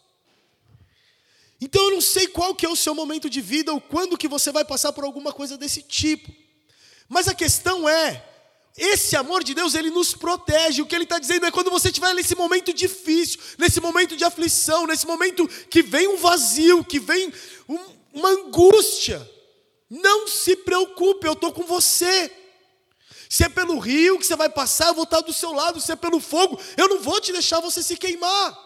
Então 1.60 1.82
eu 1.84 1.90
não 1.92 2.00
sei 2.00 2.26
qual 2.26 2.54
que 2.54 2.66
é 2.66 2.68
o 2.68 2.76
seu 2.76 2.94
momento 2.94 3.30
de 3.30 3.40
vida 3.40 3.72
ou 3.72 3.80
quando 3.80 4.18
que 4.18 4.28
você 4.28 4.50
vai 4.52 4.64
passar 4.64 4.92
por 4.92 5.04
alguma 5.04 5.32
coisa 5.32 5.56
desse 5.56 5.82
tipo. 5.82 6.32
Mas 7.08 7.28
a 7.28 7.34
questão 7.34 7.88
é, 7.88 8.24
esse 8.76 9.16
amor 9.16 9.44
de 9.44 9.54
Deus, 9.54 9.74
ele 9.74 9.90
nos 9.90 10.14
protege. 10.14 10.82
O 10.82 10.86
que 10.86 10.94
ele 10.94 11.04
está 11.04 11.18
dizendo 11.18 11.46
é 11.46 11.50
quando 11.50 11.70
você 11.70 11.88
estiver 11.88 12.12
nesse 12.12 12.34
momento 12.34 12.72
difícil, 12.72 13.40
nesse 13.56 13.80
momento 13.80 14.16
de 14.16 14.24
aflição, 14.24 14.86
nesse 14.86 15.06
momento 15.06 15.46
que 15.70 15.80
vem 15.80 16.08
um 16.08 16.16
vazio, 16.16 16.84
que 16.84 16.98
vem 16.98 17.32
um, 17.68 17.78
uma 18.12 18.30
angústia, 18.30 19.30
não 19.88 20.26
se 20.26 20.56
preocupe, 20.56 21.26
eu 21.26 21.34
estou 21.34 21.52
com 21.52 21.62
você. 21.62 22.32
Se 23.28 23.44
é 23.44 23.48
pelo 23.48 23.78
rio 23.78 24.18
que 24.18 24.26
você 24.26 24.34
vai 24.34 24.48
passar, 24.48 24.88
eu 24.88 24.94
vou 24.94 25.04
estar 25.04 25.20
do 25.20 25.32
seu 25.32 25.52
lado. 25.52 25.80
Se 25.80 25.92
é 25.92 25.96
pelo 25.96 26.18
fogo, 26.18 26.60
eu 26.76 26.88
não 26.88 27.00
vou 27.00 27.20
te 27.20 27.32
deixar 27.32 27.60
você 27.60 27.80
se 27.82 27.96
queimar, 27.96 28.58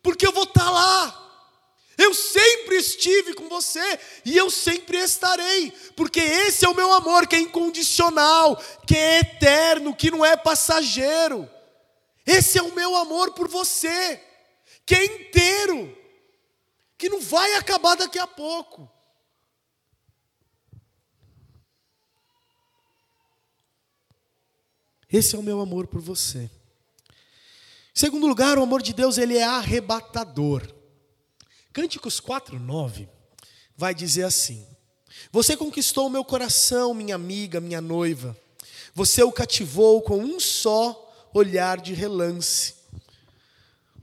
porque 0.00 0.26
eu 0.26 0.32
vou 0.32 0.44
estar 0.44 0.70
lá. 0.70 1.23
Eu 1.96 2.12
sempre 2.12 2.76
estive 2.76 3.34
com 3.34 3.48
você 3.48 3.98
e 4.24 4.36
eu 4.36 4.50
sempre 4.50 4.98
estarei, 4.98 5.70
porque 5.96 6.20
esse 6.20 6.64
é 6.64 6.68
o 6.68 6.74
meu 6.74 6.92
amor 6.92 7.26
que 7.26 7.36
é 7.36 7.40
incondicional, 7.40 8.56
que 8.86 8.96
é 8.96 9.20
eterno, 9.20 9.94
que 9.94 10.10
não 10.10 10.24
é 10.24 10.36
passageiro. 10.36 11.48
Esse 12.26 12.58
é 12.58 12.62
o 12.62 12.74
meu 12.74 12.96
amor 12.96 13.32
por 13.32 13.48
você, 13.48 14.20
que 14.84 14.94
é 14.94 15.04
inteiro, 15.04 15.96
que 16.98 17.08
não 17.08 17.20
vai 17.20 17.54
acabar 17.54 17.96
daqui 17.96 18.18
a 18.18 18.26
pouco. 18.26 18.90
Esse 25.08 25.36
é 25.36 25.38
o 25.38 25.42
meu 25.42 25.60
amor 25.60 25.86
por 25.86 26.00
você. 26.00 26.50
Em 27.94 28.00
segundo 28.00 28.26
lugar, 28.26 28.58
o 28.58 28.62
amor 28.64 28.82
de 28.82 28.92
Deus 28.92 29.16
ele 29.16 29.36
é 29.36 29.44
arrebatador. 29.44 30.73
Cânticos 31.74 32.20
4, 32.20 32.56
9 32.56 33.08
vai 33.76 33.92
dizer 33.92 34.22
assim: 34.22 34.64
Você 35.32 35.56
conquistou 35.56 36.06
o 36.06 36.10
meu 36.10 36.24
coração, 36.24 36.94
minha 36.94 37.16
amiga, 37.16 37.60
minha 37.60 37.80
noiva. 37.80 38.36
Você 38.94 39.24
o 39.24 39.32
cativou 39.32 40.00
com 40.00 40.18
um 40.18 40.38
só 40.38 41.12
olhar 41.34 41.80
de 41.80 41.92
relance. 41.92 42.76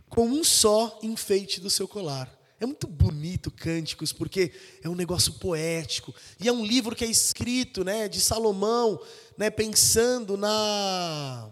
com 0.10 0.26
um 0.26 0.44
só 0.44 1.00
enfeite 1.02 1.62
do 1.62 1.70
seu 1.70 1.88
colar. 1.88 2.30
É 2.60 2.66
muito 2.66 2.86
bonito 2.88 3.50
Cânticos, 3.50 4.12
porque 4.12 4.52
é 4.84 4.90
um 4.90 4.94
negócio 4.94 5.32
poético. 5.36 6.14
E 6.42 6.50
é 6.50 6.52
um 6.52 6.66
livro 6.66 6.94
que 6.94 7.06
é 7.06 7.08
escrito 7.08 7.86
né, 7.86 8.10
de 8.10 8.20
Salomão, 8.20 9.02
né, 9.38 9.50
pensando 9.50 10.36
na 10.36 11.50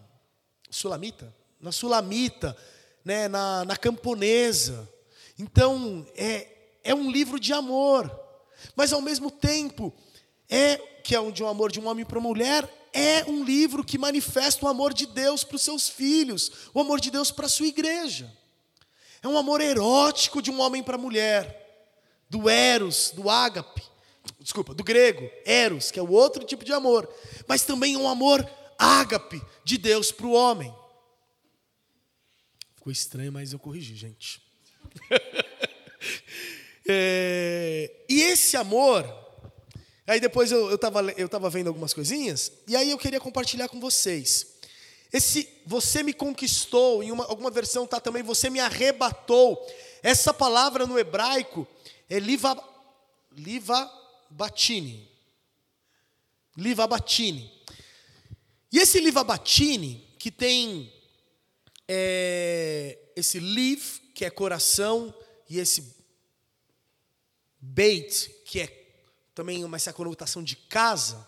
Sulamita, 0.70 1.34
na 1.62 1.72
Sulamita, 1.72 2.58
né, 3.06 3.30
na, 3.30 3.64
na 3.64 3.78
camponesa. 3.78 4.99
Então, 5.39 6.06
é, 6.17 6.47
é 6.84 6.93
um 6.93 7.10
livro 7.10 7.39
de 7.39 7.54
amor. 7.54 8.13
Mas, 8.75 8.91
ao 8.91 9.02
mesmo 9.02 9.32
tempo, 9.32 9.93
é 10.49 10.78
que 11.04 11.15
é 11.15 11.19
um, 11.19 11.32
de 11.32 11.41
um 11.41 11.47
amor 11.47 11.71
de 11.71 11.80
um 11.80 11.88
homem 11.88 12.06
para 12.06 12.19
uma 12.19 12.28
mulher, 12.28 12.69
é 12.91 13.23
um 13.25 13.43
livro 13.43 13.84
que 13.84 13.97
manifesta 13.97 14.65
o 14.65 14.67
amor 14.67 14.93
de 14.93 15.06
Deus 15.06 15.43
para 15.43 15.56
os 15.56 15.62
seus 15.62 15.88
filhos, 15.88 16.52
o 16.73 16.80
amor 16.80 16.99
de 16.99 17.10
Deus 17.10 17.32
para 17.32 17.45
a 17.45 17.49
sua 17.49 17.67
igreja. 17.67 18.32
É 19.21 19.28
um 19.28 19.38
amor 19.38 19.62
erótico 19.62 20.41
de 20.41 20.52
um 20.52 20.60
homem 20.60 20.84
para 20.84 20.95
a 20.95 20.99
mulher, 20.99 21.88
do 22.30 22.49
eros, 22.49 23.12
do 23.15 23.30
ágape, 23.30 23.84
desculpa, 24.39 24.73
do 24.73 24.84
grego, 24.84 25.30
eros, 25.45 25.89
que 25.89 25.99
é 25.99 26.04
o 26.04 26.12
outro 26.12 26.43
tipo 26.43 26.65
de 26.65 26.73
amor, 26.73 27.08
mas 27.47 27.63
também 27.63 27.95
um 27.95 28.08
amor 28.08 28.47
ágape 28.78 29.41
de 29.63 29.78
Deus 29.78 30.12
para 30.12 30.28
o 30.28 30.34
homem. 30.34 30.73
Ficou 32.75 32.91
estranho, 32.91 33.32
mas 33.32 33.54
eu 33.54 33.60
corrigi, 33.60 33.95
gente. 33.95 34.49
é, 36.88 37.92
e 38.08 38.22
esse 38.22 38.58
amor, 38.58 39.06
aí 40.06 40.20
depois 40.20 40.52
eu 40.52 40.76
estava 40.76 41.02
eu 41.14 41.30
tava 41.30 41.50
vendo 41.50 41.68
algumas 41.68 41.94
coisinhas, 41.94 42.52
e 42.68 42.76
aí 42.76 42.90
eu 42.92 42.98
queria 42.98 43.20
compartilhar 43.20 43.68
com 43.70 43.80
vocês. 43.80 44.60
Esse 45.12 45.50
você 45.66 46.04
me 46.04 46.14
conquistou, 46.14 47.02
em 47.02 47.12
uma, 47.12 47.26
alguma 47.26 47.50
versão 47.50 47.86
está 47.86 48.00
também 48.00 48.22
você 48.22 48.50
me 48.50 48.60
arrebatou. 48.60 49.60
Essa 50.04 50.34
palavra 50.34 50.86
no 50.86 51.00
hebraico 51.00 51.68
é 52.10 52.20
liva, 52.20 52.58
liva 53.32 53.92
batini. 54.30 55.10
Liva 56.56 56.86
batini. 56.86 57.52
E 58.72 58.78
esse 58.78 59.00
liva 59.00 59.24
batini, 59.24 60.08
que 60.20 60.30
tem 60.30 60.94
é, 61.88 62.98
esse 63.16 63.40
liv, 63.40 64.00
que 64.20 64.26
é 64.26 64.30
coração, 64.30 65.16
e 65.50 65.60
esse 65.60 65.96
beit, 67.58 68.30
que 68.44 68.60
é 68.60 68.68
também 69.34 69.64
uma 69.64 69.78
essa 69.78 69.94
conotação 69.94 70.44
de 70.44 70.58
casa, 70.58 71.26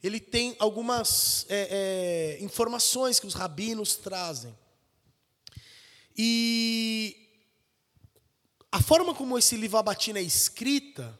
ele 0.00 0.20
tem 0.20 0.54
algumas 0.60 1.44
é, 1.48 2.36
é, 2.38 2.44
informações 2.44 3.18
que 3.18 3.26
os 3.26 3.34
rabinos 3.34 3.96
trazem. 3.96 4.56
E 6.16 7.28
a 8.70 8.80
forma 8.80 9.12
como 9.16 9.36
esse 9.36 9.56
livro 9.56 9.78
Abatina 9.78 10.20
é 10.20 10.22
escrita 10.22 11.18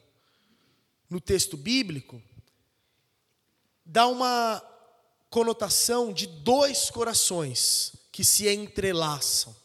no 1.11 1.21
texto 1.21 1.57
bíblico 1.57 2.23
dá 3.85 4.07
uma 4.07 4.63
conotação 5.29 6.13
de 6.13 6.29
dois 6.29 6.91
corações 6.91 7.93
que 8.13 8.25
se 8.25 8.49
entrelaçam. 8.49 9.62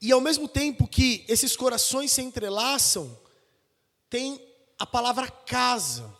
E 0.00 0.12
ao 0.12 0.20
mesmo 0.20 0.46
tempo 0.46 0.86
que 0.86 1.24
esses 1.28 1.56
corações 1.56 2.12
se 2.12 2.22
entrelaçam, 2.22 3.18
tem 4.10 4.40
a 4.78 4.86
palavra 4.86 5.28
casa 5.30 6.14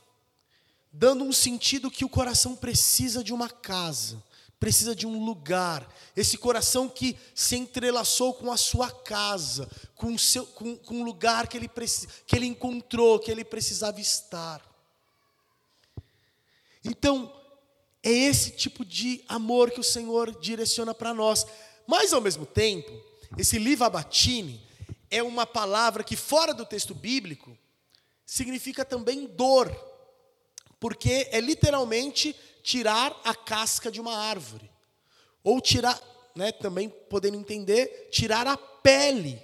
dando 0.99 1.25
um 1.25 1.33
sentido 1.33 1.91
que 1.91 2.07
o 2.07 2.09
coração 2.09 2.57
precisa 2.57 3.23
de 3.23 3.35
uma 3.35 3.51
casa, 3.51 4.23
precisa 4.59 4.97
de 4.97 5.07
um 5.07 5.23
lugar. 5.23 5.87
Esse 6.17 6.39
coração 6.39 6.89
que 6.89 7.19
se 7.35 7.55
entrelaçou 7.55 8.33
com 8.33 8.51
a 8.51 8.57
sua 8.57 8.91
casa, 8.91 9.69
com 9.95 10.15
o 10.15 10.19
seu, 10.19 10.47
com, 10.47 10.75
com 10.75 11.05
lugar 11.05 11.49
que 11.49 11.57
ele, 11.59 11.69
que 11.69 12.35
ele 12.35 12.47
encontrou, 12.47 13.19
que 13.19 13.31
ele 13.31 13.45
precisava 13.45 14.01
estar. 14.01 14.63
Então, 16.83 17.31
é 18.03 18.11
esse 18.11 18.53
tipo 18.53 18.83
de 18.83 19.23
amor 19.29 19.71
que 19.71 19.81
o 19.81 19.85
Senhor 19.85 20.41
direciona 20.41 20.95
para 20.95 21.13
nós. 21.13 21.45
Mas, 21.87 22.15
ao 22.15 22.23
mesmo 22.23 22.47
tempo, 22.47 22.91
esse 23.37 23.59
livabatine 23.59 24.65
é 25.11 25.23
uma 25.23 25.47
palavra 25.47 26.03
que, 26.03 26.17
fora 26.17 26.53
do 26.53 26.67
texto 26.67 26.95
bíblico, 26.95 27.57
significa 28.25 28.85
também 28.85 29.27
dor 29.27 29.71
porque 30.79 31.29
é 31.31 31.41
literalmente 31.41 32.35
tirar 32.63 33.19
a 33.25 33.35
casca 33.35 33.91
de 33.91 34.01
uma 34.01 34.17
árvore. 34.17 34.71
Ou 35.43 35.61
tirar, 35.61 36.01
né, 36.35 36.53
também 36.53 36.89
podendo 36.89 37.37
entender, 37.37 38.09
tirar 38.11 38.47
a 38.47 38.57
pele. 38.57 39.41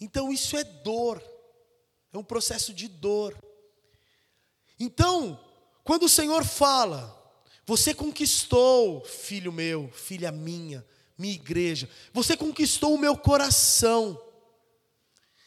Então 0.00 0.32
isso 0.32 0.56
é 0.56 0.64
dor. 0.64 1.22
É 2.12 2.18
um 2.18 2.24
processo 2.24 2.72
de 2.72 2.88
dor. 2.88 3.36
Então, 4.78 5.38
quando 5.82 6.04
o 6.04 6.08
Senhor 6.08 6.44
fala, 6.44 7.20
você 7.66 7.92
conquistou, 7.92 9.04
filho 9.04 9.52
meu, 9.52 9.90
filha 9.92 10.30
minha, 10.32 10.84
minha 11.16 11.34
igreja, 11.34 11.88
você 12.12 12.36
conquistou 12.36 12.94
o 12.94 12.98
meu 12.98 13.16
coração. 13.16 14.20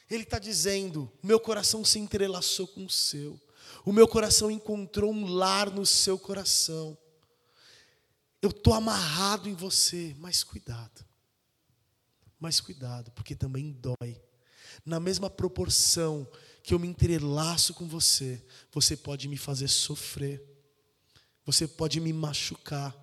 Ele 0.10 0.24
está 0.24 0.40
dizendo: 0.40 1.12
meu 1.22 1.40
coração 1.40 1.84
se 1.84 2.00
entrelaçou 2.00 2.68
com 2.68 2.86
o 2.86 2.90
seu. 2.90 3.40
O 3.86 3.92
meu 3.92 4.08
coração 4.08 4.50
encontrou 4.50 5.12
um 5.12 5.26
lar 5.26 5.70
no 5.70 5.86
seu 5.86 6.18
coração. 6.18 6.98
Eu 8.42 8.50
estou 8.50 8.74
amarrado 8.74 9.50
em 9.50 9.54
você, 9.54 10.16
mas 10.20 10.44
cuidado. 10.44 11.06
Mas 12.40 12.62
cuidado, 12.62 13.12
porque 13.12 13.36
também 13.36 13.72
dói. 13.72 14.22
Na 14.86 15.00
mesma 15.00 15.30
proporção 15.30 16.30
que 16.62 16.74
eu 16.74 16.80
me 16.80 16.88
entrelaço 16.88 17.74
com 17.74 17.88
você, 17.88 18.46
você 18.72 18.96
pode 18.96 19.28
me 19.28 19.38
fazer 19.38 19.68
sofrer. 19.68 20.44
Você 21.46 21.68
pode 21.68 22.00
me 22.00 22.14
machucar. 22.14 22.96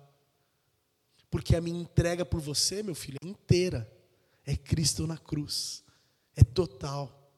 Porque 1.35 1.53
a 1.53 1.59
minha 1.59 1.81
entrega 1.81 2.23
por 2.25 2.39
você, 2.39 2.81
meu 2.81 2.95
filho, 2.95 3.17
é 3.21 3.27
inteira. 3.27 3.91
É 4.45 4.55
Cristo 4.55 5.05
na 5.05 5.17
cruz. 5.17 5.83
É 6.33 6.45
total. 6.45 7.29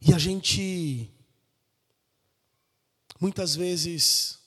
E 0.00 0.14
a 0.14 0.18
gente, 0.18 1.10
muitas 3.18 3.56
vezes, 3.56 4.38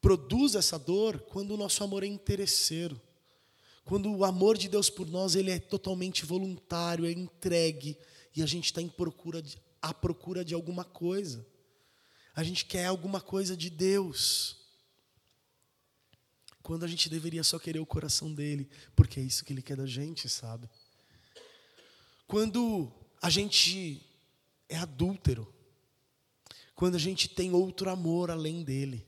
produz 0.00 0.54
essa 0.54 0.78
dor 0.78 1.18
quando 1.22 1.54
o 1.54 1.56
nosso 1.56 1.82
amor 1.82 2.04
é 2.04 2.06
interesseiro. 2.06 3.02
Quando 3.84 4.14
o 4.14 4.24
amor 4.24 4.56
de 4.56 4.68
Deus 4.68 4.88
por 4.88 5.08
nós 5.08 5.34
ele 5.34 5.50
é 5.50 5.58
totalmente 5.58 6.24
voluntário, 6.24 7.04
é 7.04 7.10
entregue, 7.10 7.98
e 8.36 8.44
a 8.44 8.46
gente 8.46 8.66
está 8.66 8.80
em 8.80 8.88
procura 8.88 9.42
à 9.82 9.92
procura 9.92 10.44
de 10.44 10.54
alguma 10.54 10.84
coisa. 10.84 11.44
A 12.32 12.44
gente 12.44 12.64
quer 12.64 12.86
alguma 12.86 13.20
coisa 13.20 13.56
de 13.56 13.70
Deus. 13.70 14.59
Quando 16.70 16.84
a 16.84 16.86
gente 16.86 17.08
deveria 17.10 17.42
só 17.42 17.58
querer 17.58 17.80
o 17.80 17.84
coração 17.84 18.32
dele, 18.32 18.70
porque 18.94 19.18
é 19.18 19.22
isso 19.24 19.44
que 19.44 19.52
ele 19.52 19.60
quer 19.60 19.76
da 19.76 19.86
gente, 19.86 20.28
sabe? 20.28 20.70
Quando 22.28 22.92
a 23.20 23.28
gente 23.28 24.00
é 24.68 24.76
adúltero. 24.76 25.52
Quando 26.76 26.94
a 26.94 26.98
gente 27.00 27.28
tem 27.28 27.52
outro 27.52 27.90
amor 27.90 28.30
além 28.30 28.62
dele. 28.62 29.04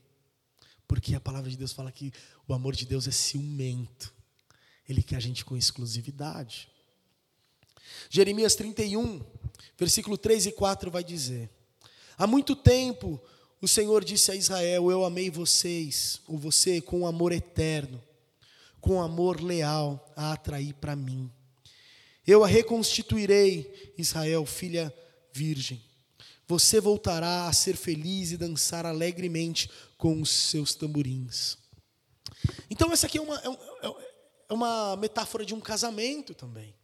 Porque 0.85 1.15
a 1.15 1.21
palavra 1.21 1.49
de 1.49 1.55
Deus 1.55 1.71
fala 1.71 1.89
que 1.89 2.11
o 2.45 2.53
amor 2.53 2.75
de 2.75 2.85
Deus 2.85 3.07
é 3.07 3.11
ciumento. 3.11 4.13
Ele 4.85 5.01
quer 5.01 5.15
a 5.15 5.21
gente 5.21 5.45
com 5.45 5.55
exclusividade. 5.55 6.67
Jeremias 8.09 8.55
31, 8.55 9.25
versículo 9.77 10.17
3 10.17 10.47
e 10.47 10.51
4 10.51 10.91
vai 10.91 11.01
dizer: 11.01 11.49
Há 12.17 12.27
muito 12.27 12.57
tempo 12.57 13.23
o 13.63 13.67
Senhor 13.67 14.03
disse 14.03 14.29
a 14.29 14.35
Israel: 14.35 14.91
Eu 14.91 15.05
amei 15.05 15.29
vocês, 15.29 16.19
ou 16.27 16.37
você, 16.37 16.81
com 16.81 16.99
um 16.99 17.07
amor 17.07 17.31
eterno, 17.31 18.03
com 18.81 18.95
um 18.95 19.01
amor 19.01 19.39
leal 19.39 20.11
a 20.17 20.33
atrair 20.33 20.73
para 20.73 20.97
mim. 20.97 21.31
Eu 22.27 22.43
a 22.43 22.47
reconstituirei, 22.47 23.93
Israel, 23.97 24.45
filha 24.45 24.93
virgem. 25.31 25.81
Você 26.45 26.81
voltará 26.81 27.47
a 27.47 27.53
ser 27.53 27.77
feliz 27.77 28.33
e 28.33 28.37
dançar 28.37 28.85
alegremente 28.85 29.71
com 29.97 30.21
os 30.21 30.29
seus 30.29 30.75
tamborins. 30.75 31.55
Então, 32.69 32.91
essa 32.91 33.07
aqui 33.07 33.17
é 33.17 33.21
uma, 33.21 33.37
é, 33.37 33.47
é, 33.47 33.95
é 34.49 34.53
uma 34.53 34.97
metáfora 34.97 35.45
de 35.45 35.53
um 35.53 35.61
casamento 35.61 36.33
também. 36.33 36.75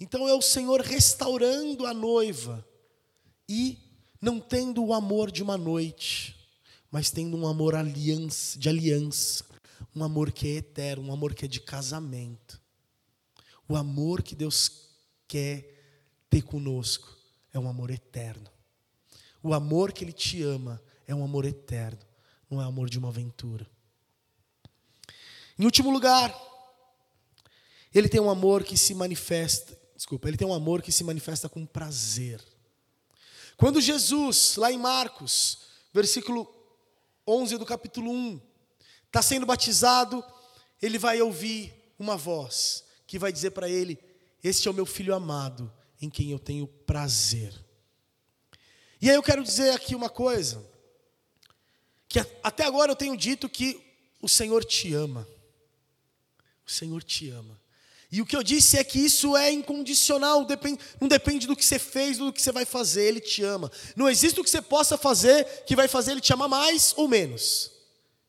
Então, 0.00 0.28
é 0.28 0.34
o 0.34 0.42
Senhor 0.42 0.80
restaurando 0.80 1.86
a 1.86 1.94
noiva 1.94 2.66
e 3.48 3.85
não 4.20 4.40
tendo 4.40 4.84
o 4.84 4.92
amor 4.92 5.30
de 5.30 5.42
uma 5.42 5.56
noite, 5.56 6.36
mas 6.90 7.10
tendo 7.10 7.36
um 7.36 7.46
amor 7.46 7.74
aliança, 7.74 8.58
de 8.58 8.68
aliança, 8.68 9.44
um 9.94 10.02
amor 10.02 10.32
que 10.32 10.48
é 10.48 10.50
eterno, 10.56 11.08
um 11.08 11.12
amor 11.12 11.34
que 11.34 11.44
é 11.44 11.48
de 11.48 11.60
casamento. 11.60 12.60
O 13.68 13.76
amor 13.76 14.22
que 14.22 14.34
Deus 14.34 14.90
quer 15.26 15.74
ter 16.30 16.42
conosco 16.42 17.16
é 17.52 17.58
um 17.58 17.68
amor 17.68 17.90
eterno. 17.90 18.50
O 19.42 19.52
amor 19.52 19.92
que 19.92 20.04
Ele 20.04 20.12
te 20.12 20.42
ama 20.42 20.80
é 21.06 21.14
um 21.14 21.24
amor 21.24 21.44
eterno, 21.44 22.00
não 22.50 22.60
é 22.60 22.64
amor 22.64 22.88
de 22.90 22.98
uma 22.98 23.08
aventura. 23.08 23.66
Em 25.58 25.64
último 25.64 25.90
lugar, 25.90 26.34
ele 27.94 28.08
tem 28.08 28.20
um 28.20 28.28
amor 28.28 28.62
que 28.62 28.76
se 28.76 28.94
manifesta, 28.94 29.76
desculpa, 29.94 30.28
ele 30.28 30.36
tem 30.36 30.46
um 30.46 30.52
amor 30.52 30.82
que 30.82 30.92
se 30.92 31.02
manifesta 31.02 31.48
com 31.48 31.64
prazer. 31.64 32.42
Quando 33.56 33.80
Jesus, 33.80 34.56
lá 34.56 34.70
em 34.70 34.78
Marcos, 34.78 35.58
versículo 35.92 36.52
11 37.26 37.56
do 37.56 37.64
capítulo 37.64 38.10
1, 38.10 38.40
está 39.06 39.22
sendo 39.22 39.46
batizado, 39.46 40.22
ele 40.80 40.98
vai 40.98 41.20
ouvir 41.22 41.74
uma 41.98 42.16
voz 42.16 42.84
que 43.06 43.18
vai 43.18 43.32
dizer 43.32 43.52
para 43.52 43.68
ele: 43.68 43.98
Este 44.44 44.68
é 44.68 44.70
o 44.70 44.74
meu 44.74 44.84
filho 44.84 45.14
amado, 45.14 45.72
em 46.00 46.10
quem 46.10 46.30
eu 46.30 46.38
tenho 46.38 46.66
prazer. 46.66 47.54
E 49.00 49.08
aí 49.08 49.16
eu 49.16 49.22
quero 49.22 49.42
dizer 49.42 49.70
aqui 49.70 49.94
uma 49.94 50.10
coisa, 50.10 50.64
que 52.08 52.18
até 52.42 52.64
agora 52.64 52.92
eu 52.92 52.96
tenho 52.96 53.16
dito 53.16 53.48
que 53.48 53.80
o 54.20 54.28
Senhor 54.28 54.64
te 54.64 54.92
ama. 54.92 55.26
O 56.66 56.70
Senhor 56.70 57.02
te 57.02 57.30
ama. 57.30 57.60
E 58.16 58.22
o 58.22 58.24
que 58.24 58.34
eu 58.34 58.42
disse 58.42 58.78
é 58.78 58.82
que 58.82 58.98
isso 58.98 59.36
é 59.36 59.52
incondicional, 59.52 60.46
não 60.98 61.06
depende 61.06 61.46
do 61.46 61.54
que 61.54 61.62
você 61.62 61.78
fez, 61.78 62.16
do 62.16 62.32
que 62.32 62.40
você 62.40 62.50
vai 62.50 62.64
fazer, 62.64 63.04
Ele 63.04 63.20
te 63.20 63.42
ama. 63.42 63.70
Não 63.94 64.08
existe 64.08 64.40
o 64.40 64.42
que 64.42 64.48
você 64.48 64.62
possa 64.62 64.96
fazer 64.96 65.44
que 65.66 65.76
vai 65.76 65.86
fazer 65.86 66.12
Ele 66.12 66.22
te 66.22 66.32
amar 66.32 66.48
mais 66.48 66.94
ou 66.96 67.08
menos. 67.08 67.70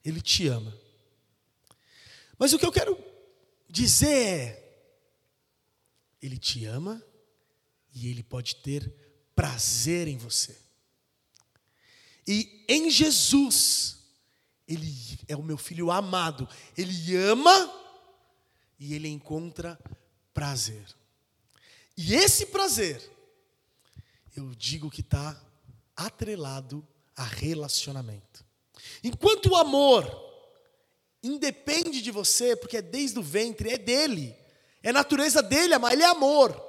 Ele 0.04 0.20
te 0.20 0.46
ama. 0.50 0.78
Mas 2.38 2.52
o 2.52 2.60
que 2.60 2.66
eu 2.66 2.72
quero 2.74 3.02
dizer 3.70 4.10
é: 4.10 4.80
Ele 6.22 6.38
te 6.38 6.66
ama 6.66 7.02
e 7.96 8.10
Ele 8.10 8.24
pode 8.24 8.58
ter 8.58 8.94
prazer 9.34 10.10
em 10.10 10.18
você. 10.18 10.54
E 12.28 12.66
em 12.68 12.90
Jesus, 12.90 14.00
Ele 14.68 14.94
é 15.30 15.36
o 15.38 15.44
meu 15.44 15.58
filho 15.58 15.92
amado, 15.92 16.46
Ele 16.78 17.16
ama 17.16 17.77
e 18.80 18.94
Ele 18.94 19.08
encontra 19.08 19.80
prazer. 20.34 20.86
E 21.96 22.14
esse 22.14 22.48
prazer, 22.48 23.02
eu 24.36 24.54
digo 24.54 24.90
que 24.90 25.02
está 25.02 25.40
atrelado 25.96 26.88
a 27.16 27.24
relacionamento. 27.24 28.46
Enquanto 29.04 29.48
o 29.48 29.56
amor 29.56 30.06
independe 31.24 32.02
de 32.02 32.12
você, 32.12 32.56
porque 32.56 32.78
é 32.78 32.82
desde 32.82 33.18
o 33.18 33.24
ventre, 33.24 33.72
é 33.72 33.78
dele. 33.78 34.36
É 34.84 34.92
natureza 34.92 35.42
dele 35.42 35.74
amar, 35.74 35.94
ele 35.94 36.04
é 36.04 36.08
amor. 36.08 36.64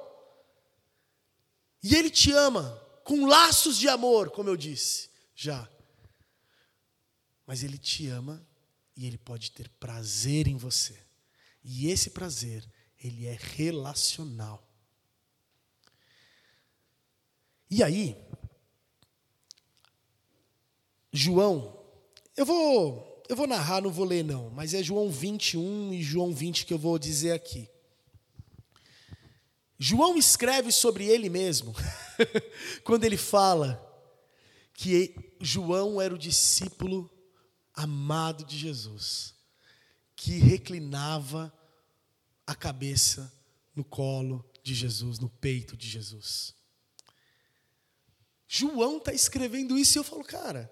E 1.83 1.95
ele 1.95 2.09
te 2.09 2.31
ama 2.31 2.77
com 3.03 3.25
laços 3.25 3.77
de 3.77 3.87
amor, 3.87 4.31
como 4.31 4.49
eu 4.49 4.57
disse 4.57 5.09
já. 5.35 5.69
Mas 7.45 7.63
ele 7.63 7.77
te 7.77 8.07
ama 8.07 8.45
e 8.95 9.05
ele 9.05 9.17
pode 9.17 9.51
ter 9.51 9.69
prazer 9.79 10.47
em 10.47 10.57
você. 10.57 11.08
E 11.63 11.89
esse 11.89 12.11
prazer, 12.11 12.65
ele 12.97 13.25
é 13.25 13.37
relacional. 13.55 14.67
E 17.69 17.83
aí, 17.83 18.17
João, 21.11 21.79
eu 22.35 22.45
vou 22.45 23.09
eu 23.29 23.35
vou 23.35 23.45
narrar, 23.45 23.79
não 23.79 23.91
vou 23.91 24.05
ler 24.05 24.23
não, 24.23 24.49
mas 24.49 24.73
é 24.73 24.81
João 24.81 25.11
21 25.11 25.93
e 25.93 26.01
João 26.01 26.33
20 26.33 26.65
que 26.65 26.73
eu 26.73 26.79
vou 26.79 26.97
dizer 26.97 27.31
aqui. 27.31 27.69
João 29.77 30.17
escreve 30.17 30.71
sobre 30.71 31.05
ele 31.05 31.29
mesmo, 31.29 31.75
quando 32.83 33.03
ele 33.03 33.17
fala 33.17 33.85
que 34.73 35.15
João 35.39 36.01
era 36.01 36.13
o 36.13 36.17
discípulo 36.17 37.09
amado 37.73 38.43
de 38.43 38.57
Jesus, 38.57 39.35
que 40.19 40.33
reclinava 40.33 41.51
a 42.45 42.53
cabeça 42.53 43.31
no 43.73 43.85
colo 43.85 44.45
de 44.61 44.75
Jesus, 44.75 45.17
no 45.17 45.29
peito 45.29 45.77
de 45.77 45.87
Jesus. 45.87 46.53
João 48.45 48.97
está 48.97 49.13
escrevendo 49.13 49.77
isso 49.77 49.97
e 49.97 49.99
eu 49.99 50.03
falo, 50.03 50.25
cara, 50.25 50.69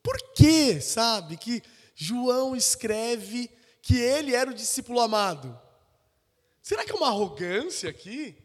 por 0.00 0.16
que, 0.34 0.80
sabe, 0.80 1.36
que 1.36 1.60
João 1.96 2.54
escreve 2.54 3.50
que 3.82 3.96
ele 3.96 4.36
era 4.36 4.52
o 4.52 4.54
discípulo 4.54 5.00
amado? 5.00 5.60
Será 6.62 6.84
que 6.84 6.92
é 6.92 6.94
uma 6.94 7.08
arrogância 7.08 7.90
aqui? 7.90 8.36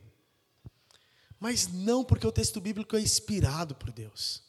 Mas 1.40 1.68
não, 1.68 2.04
porque 2.04 2.26
o 2.26 2.32
texto 2.32 2.60
bíblico 2.60 2.98
é 2.98 3.00
inspirado 3.00 3.76
por 3.76 3.92
Deus. 3.92 4.42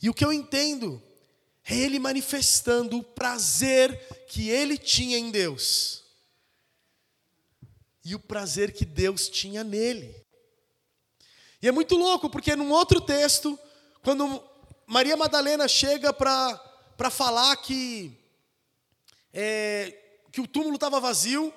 E 0.00 0.08
o 0.08 0.14
que 0.14 0.24
eu 0.24 0.32
entendo 0.32 1.02
é 1.68 1.76
ele 1.76 1.98
manifestando 1.98 2.98
o 2.98 3.02
prazer 3.02 4.26
que 4.26 4.48
ele 4.48 4.78
tinha 4.78 5.18
em 5.18 5.30
Deus. 5.30 6.02
E 8.04 8.14
o 8.14 8.18
prazer 8.18 8.72
que 8.72 8.86
Deus 8.86 9.28
tinha 9.28 9.62
nele. 9.62 10.14
E 11.60 11.68
é 11.68 11.72
muito 11.72 11.96
louco, 11.96 12.30
porque 12.30 12.56
num 12.56 12.70
outro 12.70 13.00
texto, 13.00 13.58
quando 14.02 14.42
Maria 14.86 15.18
Madalena 15.18 15.68
chega 15.68 16.14
para 16.14 17.10
falar 17.10 17.54
que, 17.56 18.18
é, 19.34 19.94
que 20.32 20.40
o 20.40 20.46
túmulo 20.46 20.76
estava 20.76 20.98
vazio. 20.98 21.52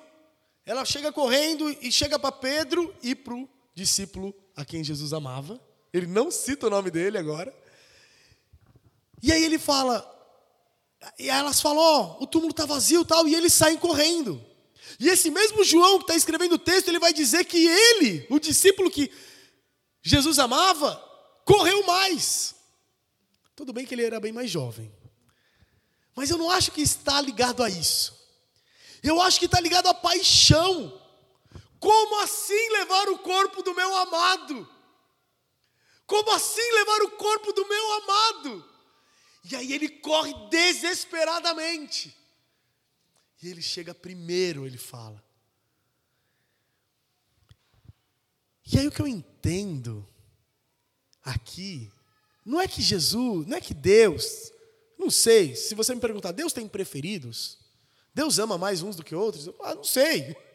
Ela 0.66 0.84
chega 0.84 1.10
correndo 1.10 1.70
e 1.80 1.90
chega 1.90 2.18
para 2.18 2.30
Pedro 2.30 2.94
e 3.02 3.14
para 3.14 3.34
o 3.34 3.48
discípulo 3.74 4.34
a 4.54 4.66
quem 4.66 4.84
Jesus 4.84 5.14
amava. 5.14 5.58
Ele 5.92 6.06
não 6.06 6.30
cita 6.30 6.66
o 6.66 6.70
nome 6.70 6.90
dele 6.90 7.16
agora. 7.16 7.52
E 9.22 9.30
aí 9.30 9.44
ele 9.44 9.58
fala, 9.58 10.08
e 11.18 11.28
elas 11.28 11.60
falam, 11.60 11.78
ó, 11.78 12.16
oh, 12.18 12.24
o 12.24 12.26
túmulo 12.26 12.50
está 12.50 12.66
vazio 12.66 13.04
tal, 13.04 13.26
e 13.28 13.34
eles 13.34 13.54
saem 13.54 13.78
correndo. 13.78 14.44
E 14.98 15.08
esse 15.08 15.30
mesmo 15.30 15.64
João 15.64 15.98
que 15.98 16.04
está 16.04 16.16
escrevendo 16.16 16.54
o 16.56 16.58
texto, 16.58 16.88
ele 16.88 16.98
vai 16.98 17.12
dizer 17.12 17.44
que 17.44 17.66
ele, 17.66 18.26
o 18.28 18.38
discípulo 18.38 18.90
que 18.90 19.10
Jesus 20.02 20.38
amava, 20.38 20.96
correu 21.44 21.84
mais. 21.86 22.54
Tudo 23.54 23.72
bem 23.72 23.86
que 23.86 23.94
ele 23.94 24.04
era 24.04 24.18
bem 24.18 24.32
mais 24.32 24.50
jovem. 24.50 24.92
Mas 26.14 26.30
eu 26.30 26.36
não 26.36 26.50
acho 26.50 26.72
que 26.72 26.82
está 26.82 27.20
ligado 27.20 27.62
a 27.62 27.70
isso. 27.70 28.20
Eu 29.02 29.20
acho 29.20 29.38
que 29.38 29.46
está 29.46 29.60
ligado 29.60 29.86
à 29.86 29.94
paixão. 29.94 31.00
Como 31.78 32.20
assim 32.22 32.68
levar 32.70 33.08
o 33.08 33.18
corpo 33.18 33.62
do 33.62 33.74
meu 33.74 33.96
amado? 33.96 34.68
Como 36.06 36.30
assim 36.32 36.72
levar 36.72 37.02
o 37.02 37.10
corpo 37.12 37.52
do 37.52 37.66
meu 37.66 37.92
amado? 37.94 38.71
E 39.44 39.56
aí 39.56 39.72
ele 39.72 39.88
corre 39.88 40.32
desesperadamente. 40.48 42.16
E 43.42 43.48
ele 43.48 43.62
chega 43.62 43.94
primeiro, 43.94 44.66
ele 44.66 44.78
fala. 44.78 45.22
E 48.72 48.78
aí 48.78 48.86
o 48.86 48.92
que 48.92 49.02
eu 49.02 49.08
entendo 49.08 50.08
aqui 51.24 51.90
não 52.44 52.60
é 52.60 52.66
que 52.66 52.80
Jesus, 52.80 53.46
não 53.46 53.56
é 53.56 53.60
que 53.60 53.74
Deus, 53.74 54.52
não 54.98 55.10
sei, 55.10 55.54
se 55.54 55.74
você 55.74 55.94
me 55.94 56.00
perguntar, 56.00 56.32
Deus 56.32 56.52
tem 56.52 56.68
preferidos? 56.68 57.58
Deus 58.14 58.38
ama 58.38 58.58
mais 58.58 58.82
uns 58.82 58.96
do 58.96 59.04
que 59.04 59.14
outros? 59.14 59.48
Ah, 59.60 59.74
não 59.74 59.84
sei. 59.84 60.36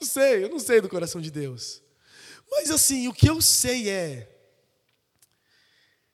Não 0.00 0.08
sei, 0.08 0.42
eu 0.42 0.48
não 0.48 0.58
sei 0.58 0.80
do 0.80 0.88
coração 0.88 1.20
de 1.20 1.30
Deus. 1.30 1.80
Mas 2.50 2.72
assim, 2.72 3.06
o 3.06 3.14
que 3.14 3.30
eu 3.30 3.40
sei 3.40 3.88
é 3.88 4.31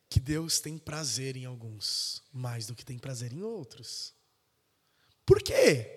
que 0.09 0.19
Deus 0.19 0.61
tem 0.61 0.79
prazer 0.79 1.37
em 1.37 1.45
alguns, 1.45 2.23
mais 2.33 2.67
do 2.67 2.75
que 2.75 2.85
tem 2.85 2.99
prazer 2.99 3.33
em 3.33 3.43
outros. 3.43 4.15
Por 5.27 5.43
quê? 5.43 5.95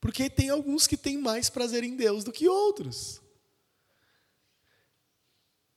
Porque 0.00 0.28
tem 0.28 0.50
alguns 0.50 0.86
que 0.86 0.96
têm 0.96 1.16
mais 1.18 1.48
prazer 1.48 1.84
em 1.84 1.96
Deus 1.96 2.24
do 2.24 2.32
que 2.32 2.48
outros. 2.48 3.20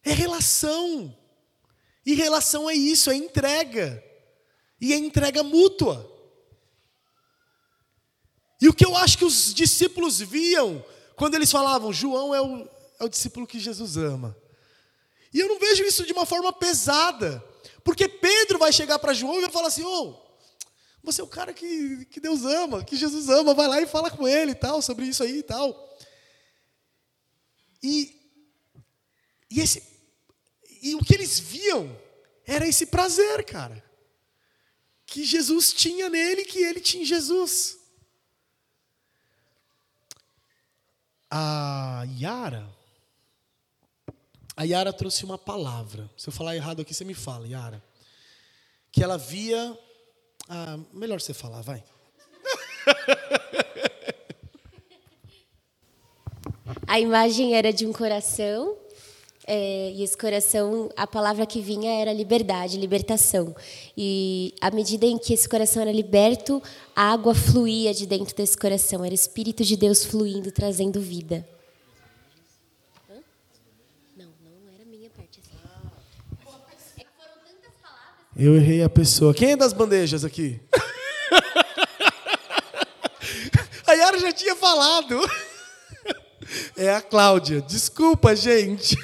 É 0.03 0.11
relação. 0.11 1.15
E 2.05 2.13
relação 2.13 2.69
é 2.69 2.73
isso, 2.73 3.11
é 3.11 3.15
entrega. 3.15 4.03
E 4.81 4.93
é 4.93 4.97
entrega 4.97 5.43
mútua. 5.43 6.09
E 8.61 8.67
o 8.67 8.73
que 8.73 8.85
eu 8.85 8.95
acho 8.95 9.17
que 9.17 9.25
os 9.25 9.53
discípulos 9.53 10.19
viam 10.19 10.83
quando 11.15 11.35
eles 11.35 11.51
falavam, 11.51 11.91
João 11.91 12.33
é 12.33 12.41
o, 12.41 12.67
é 12.99 13.03
o 13.03 13.09
discípulo 13.09 13.45
que 13.45 13.59
Jesus 13.59 13.97
ama. 13.97 14.35
E 15.33 15.39
eu 15.39 15.47
não 15.47 15.59
vejo 15.59 15.83
isso 15.83 16.05
de 16.05 16.13
uma 16.13 16.25
forma 16.25 16.51
pesada. 16.51 17.43
Porque 17.83 18.07
Pedro 18.07 18.57
vai 18.57 18.71
chegar 18.73 18.99
para 18.99 19.13
João 19.13 19.37
e 19.37 19.41
vai 19.41 19.51
falar 19.51 19.67
assim: 19.67 19.83
Ô, 19.83 20.15
você 21.03 21.21
é 21.21 21.23
o 21.23 21.27
cara 21.27 21.53
que, 21.53 22.05
que 22.05 22.19
Deus 22.19 22.43
ama, 22.43 22.83
que 22.83 22.95
Jesus 22.95 23.29
ama, 23.29 23.53
vai 23.53 23.67
lá 23.67 23.81
e 23.81 23.87
fala 23.87 24.11
com 24.11 24.27
ele 24.27 24.51
e 24.51 24.55
tal, 24.55 24.81
sobre 24.81 25.05
isso 25.05 25.23
aí 25.23 25.39
e 25.39 25.43
tal. 25.43 25.97
E, 27.81 28.15
e 29.49 29.61
esse 29.61 29.81
e 30.81 30.95
o 30.95 30.99
que 30.99 31.13
eles 31.13 31.39
viam 31.39 31.95
era 32.45 32.67
esse 32.67 32.85
prazer, 32.85 33.45
cara. 33.45 33.83
Que 35.05 35.23
Jesus 35.23 35.73
tinha 35.73 36.09
nele, 36.09 36.45
que 36.45 36.59
ele 36.59 36.79
tinha 36.79 37.03
em 37.03 37.05
Jesus. 37.05 37.77
A 41.29 42.05
Yara, 42.17 42.67
a 44.59 44.63
Yara 44.65 44.91
trouxe 44.91 45.23
uma 45.23 45.37
palavra. 45.37 46.09
Se 46.17 46.27
eu 46.27 46.33
falar 46.33 46.53
errado 46.53 46.81
aqui, 46.81 46.93
você 46.93 47.05
me 47.05 47.13
fala, 47.13 47.47
Yara. 47.47 47.81
Que 48.91 49.01
ela 49.01 49.17
via. 49.17 49.77
Ah, 50.49 50.77
melhor 50.91 51.21
você 51.21 51.33
falar, 51.33 51.61
vai. 51.61 51.81
A 56.85 56.99
imagem 56.99 57.55
era 57.55 57.71
de 57.71 57.85
um 57.85 57.93
coração, 57.93 58.75
é, 59.45 59.91
e 59.91 60.03
esse 60.03 60.17
coração, 60.17 60.89
a 60.97 61.05
palavra 61.05 61.45
que 61.45 61.61
vinha 61.61 61.91
era 62.01 62.11
liberdade, 62.11 62.77
libertação. 62.77 63.55
E 63.95 64.55
à 64.59 64.71
medida 64.71 65.05
em 65.05 65.17
que 65.19 65.33
esse 65.33 65.47
coração 65.47 65.83
era 65.83 65.91
liberto, 65.91 66.61
a 66.95 67.11
água 67.11 67.35
fluía 67.35 67.93
de 67.93 68.07
dentro 68.07 68.35
desse 68.35 68.57
coração, 68.57 69.05
era 69.05 69.11
o 69.11 69.15
Espírito 69.15 69.63
de 69.63 69.77
Deus 69.77 70.03
fluindo, 70.03 70.51
trazendo 70.51 70.99
vida. 70.99 71.47
Não, 74.17 74.29
não 74.43 74.73
era 74.73 74.85
minha 74.85 75.09
parte. 75.11 75.39
Assim. 75.39 75.49
Eu 78.41 78.55
errei 78.55 78.81
a 78.81 78.89
pessoa. 78.89 79.33
Quem 79.33 79.51
é 79.51 79.57
das 79.57 79.73
bandejas 79.73 80.23
aqui? 80.23 80.61
a 83.85 83.91
Yara 83.91 84.17
já 84.17 84.31
tinha 84.31 84.55
falado. 84.55 85.19
É 86.77 86.95
a 86.95 87.01
Cláudia. 87.01 87.59
Desculpa, 87.59 88.33
gente. 88.33 88.95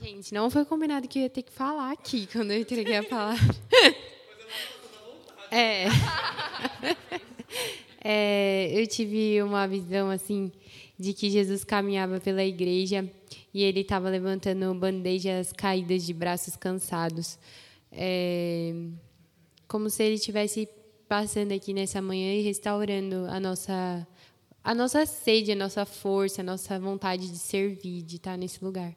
Gente, 0.00 0.32
não 0.32 0.48
foi 0.48 0.64
combinado 0.64 1.08
que 1.08 1.18
eu 1.18 1.22
ia 1.24 1.30
ter 1.30 1.42
que 1.42 1.50
falar 1.50 1.90
aqui 1.90 2.28
quando 2.30 2.52
eu 2.52 2.60
entreguei 2.60 2.98
a 2.98 3.02
palavra. 3.02 3.56
É. 5.54 5.84
é. 8.02 8.70
Eu 8.72 8.86
tive 8.86 9.42
uma 9.42 9.68
visão 9.68 10.08
assim 10.08 10.50
de 10.98 11.12
que 11.12 11.28
Jesus 11.28 11.62
caminhava 11.62 12.18
pela 12.20 12.42
igreja 12.42 13.06
e 13.52 13.62
ele 13.62 13.80
estava 13.80 14.08
levantando 14.08 14.72
bandejas 14.72 15.52
caídas 15.52 16.06
de 16.06 16.14
braços 16.14 16.56
cansados. 16.56 17.38
É, 17.92 18.72
como 19.68 19.88
se 19.90 20.02
ele 20.02 20.14
estivesse 20.14 20.68
passando 21.08 21.52
aqui 21.52 21.74
nessa 21.74 22.00
manhã 22.00 22.34
e 22.34 22.42
restaurando 22.42 23.26
a 23.28 23.38
nossa 23.38 24.06
a 24.64 24.74
nossa 24.74 25.04
sede, 25.04 25.52
a 25.52 25.56
nossa 25.56 25.84
força, 25.84 26.40
a 26.40 26.44
nossa 26.44 26.78
vontade 26.78 27.30
de 27.30 27.38
servir, 27.38 28.02
de 28.02 28.16
estar 28.16 28.38
nesse 28.38 28.64
lugar. 28.64 28.94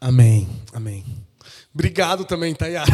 Amém, 0.00 0.48
amém. 0.72 1.04
Obrigado 1.74 2.24
também, 2.24 2.54
Tayara. 2.54 2.92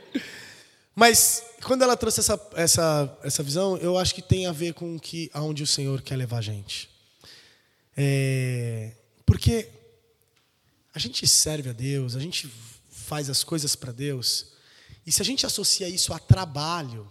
Mas 0.94 1.44
quando 1.62 1.82
ela 1.82 1.96
trouxe 1.96 2.20
essa, 2.20 2.50
essa, 2.54 3.18
essa 3.22 3.42
visão, 3.42 3.76
eu 3.78 3.96
acho 3.96 4.14
que 4.14 4.20
tem 4.20 4.46
a 4.46 4.52
ver 4.52 4.74
com 4.74 4.98
que 4.98 5.30
aonde 5.32 5.62
o 5.62 5.66
Senhor 5.66 6.02
quer 6.02 6.16
levar 6.16 6.38
a 6.38 6.42
gente. 6.42 6.90
É, 7.96 8.92
porque 9.24 9.68
a 10.94 10.98
gente 10.98 11.26
serve 11.26 11.70
a 11.70 11.72
Deus, 11.72 12.16
a 12.16 12.20
gente 12.20 12.50
faz 13.10 13.28
as 13.28 13.42
coisas 13.42 13.74
para 13.74 13.90
Deus, 13.90 14.52
e 15.04 15.10
se 15.10 15.20
a 15.20 15.24
gente 15.24 15.44
associa 15.44 15.88
isso 15.88 16.12
a 16.12 16.18
trabalho, 16.20 17.10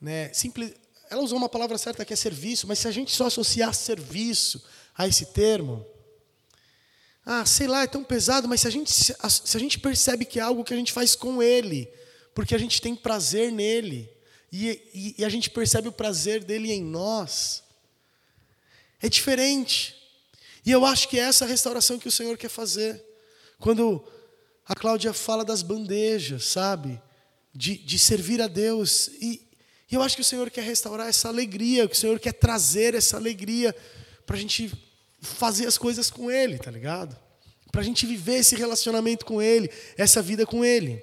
né, 0.00 0.32
simples, 0.32 0.74
ela 1.08 1.22
usou 1.22 1.38
uma 1.38 1.48
palavra 1.48 1.78
certa 1.78 2.04
que 2.04 2.12
é 2.12 2.16
serviço, 2.16 2.66
mas 2.66 2.80
se 2.80 2.88
a 2.88 2.90
gente 2.90 3.12
só 3.12 3.26
associar 3.26 3.72
serviço 3.72 4.60
a 4.98 5.06
esse 5.06 5.26
termo, 5.26 5.86
ah, 7.24 7.46
sei 7.46 7.68
lá, 7.68 7.84
é 7.84 7.86
tão 7.86 8.02
pesado, 8.02 8.48
mas 8.48 8.62
se 8.62 8.66
a 8.66 8.70
gente, 8.70 8.90
se 8.92 9.56
a 9.56 9.60
gente 9.60 9.78
percebe 9.78 10.24
que 10.24 10.40
é 10.40 10.42
algo 10.42 10.64
que 10.64 10.74
a 10.74 10.76
gente 10.76 10.92
faz 10.92 11.14
com 11.14 11.40
Ele, 11.40 11.88
porque 12.34 12.52
a 12.52 12.58
gente 12.58 12.82
tem 12.82 12.96
prazer 12.96 13.52
nele, 13.52 14.10
e, 14.50 14.68
e, 14.92 15.14
e 15.18 15.24
a 15.24 15.28
gente 15.28 15.48
percebe 15.48 15.86
o 15.86 15.92
prazer 15.92 16.42
dele 16.42 16.72
em 16.72 16.82
nós, 16.82 17.62
é 19.00 19.08
diferente. 19.08 19.94
E 20.66 20.72
eu 20.72 20.84
acho 20.84 21.08
que 21.08 21.20
é 21.20 21.22
essa 21.22 21.46
restauração 21.46 22.00
que 22.00 22.08
o 22.08 22.12
Senhor 22.12 22.36
quer 22.36 22.48
fazer. 22.48 23.00
Quando 23.60 24.04
a 24.70 24.74
Cláudia 24.76 25.12
fala 25.12 25.44
das 25.44 25.62
bandejas, 25.62 26.44
sabe? 26.44 27.02
De, 27.52 27.76
de 27.76 27.98
servir 27.98 28.40
a 28.40 28.46
Deus. 28.46 29.08
E, 29.20 29.44
e 29.90 29.96
eu 29.96 30.00
acho 30.00 30.14
que 30.14 30.22
o 30.22 30.24
Senhor 30.24 30.48
quer 30.48 30.62
restaurar 30.62 31.08
essa 31.08 31.26
alegria, 31.26 31.88
que 31.88 31.96
o 31.96 31.98
Senhor 31.98 32.20
quer 32.20 32.34
trazer 32.34 32.94
essa 32.94 33.16
alegria 33.16 33.74
para 34.24 34.36
a 34.36 34.38
gente 34.38 34.72
fazer 35.20 35.66
as 35.66 35.76
coisas 35.76 36.08
com 36.08 36.30
Ele, 36.30 36.56
tá 36.56 36.70
ligado? 36.70 37.18
Para 37.72 37.80
a 37.80 37.84
gente 37.84 38.06
viver 38.06 38.36
esse 38.36 38.54
relacionamento 38.54 39.26
com 39.26 39.42
Ele, 39.42 39.68
essa 39.98 40.22
vida 40.22 40.46
com 40.46 40.64
Ele. 40.64 41.02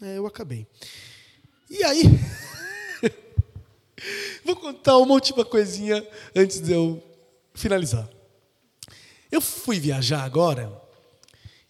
É, 0.00 0.18
eu 0.18 0.24
acabei. 0.24 0.68
E 1.68 1.82
aí, 1.82 2.04
vou 4.46 4.54
contar 4.54 4.96
uma 4.98 5.14
última 5.14 5.44
coisinha 5.44 6.08
antes 6.36 6.60
de 6.60 6.70
eu 6.70 7.09
finalizar. 7.54 8.08
Eu 9.30 9.40
fui 9.40 9.78
viajar 9.78 10.22
agora 10.22 10.80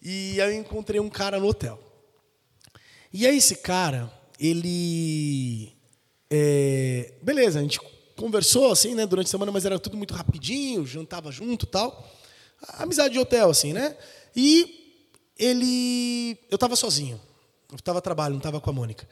e 0.01 0.37
eu 0.39 0.51
encontrei 0.51 0.99
um 0.99 1.09
cara 1.09 1.39
no 1.39 1.47
hotel. 1.47 1.79
E 3.13 3.27
aí 3.27 3.37
esse 3.37 3.57
cara, 3.57 4.11
ele. 4.39 5.73
É, 6.29 7.13
beleza, 7.21 7.59
a 7.59 7.61
gente 7.61 7.79
conversou 8.15 8.71
assim, 8.71 8.95
né, 8.95 9.05
durante 9.05 9.27
a 9.27 9.29
semana, 9.29 9.51
mas 9.51 9.65
era 9.65 9.77
tudo 9.77 9.97
muito 9.97 10.13
rapidinho, 10.13 10.85
jantava 10.85 11.31
junto 11.31 11.65
tal. 11.65 12.09
Amizade 12.77 13.13
de 13.13 13.19
hotel, 13.19 13.49
assim, 13.49 13.73
né? 13.73 13.95
E 14.35 15.03
ele. 15.37 16.39
Eu 16.49 16.55
estava 16.55 16.75
sozinho. 16.75 17.19
Eu 17.69 17.75
estava 17.75 17.99
a 17.99 18.01
trabalho, 18.01 18.33
não 18.33 18.39
estava 18.39 18.59
com 18.59 18.69
a 18.69 18.73
Mônica. 18.73 19.07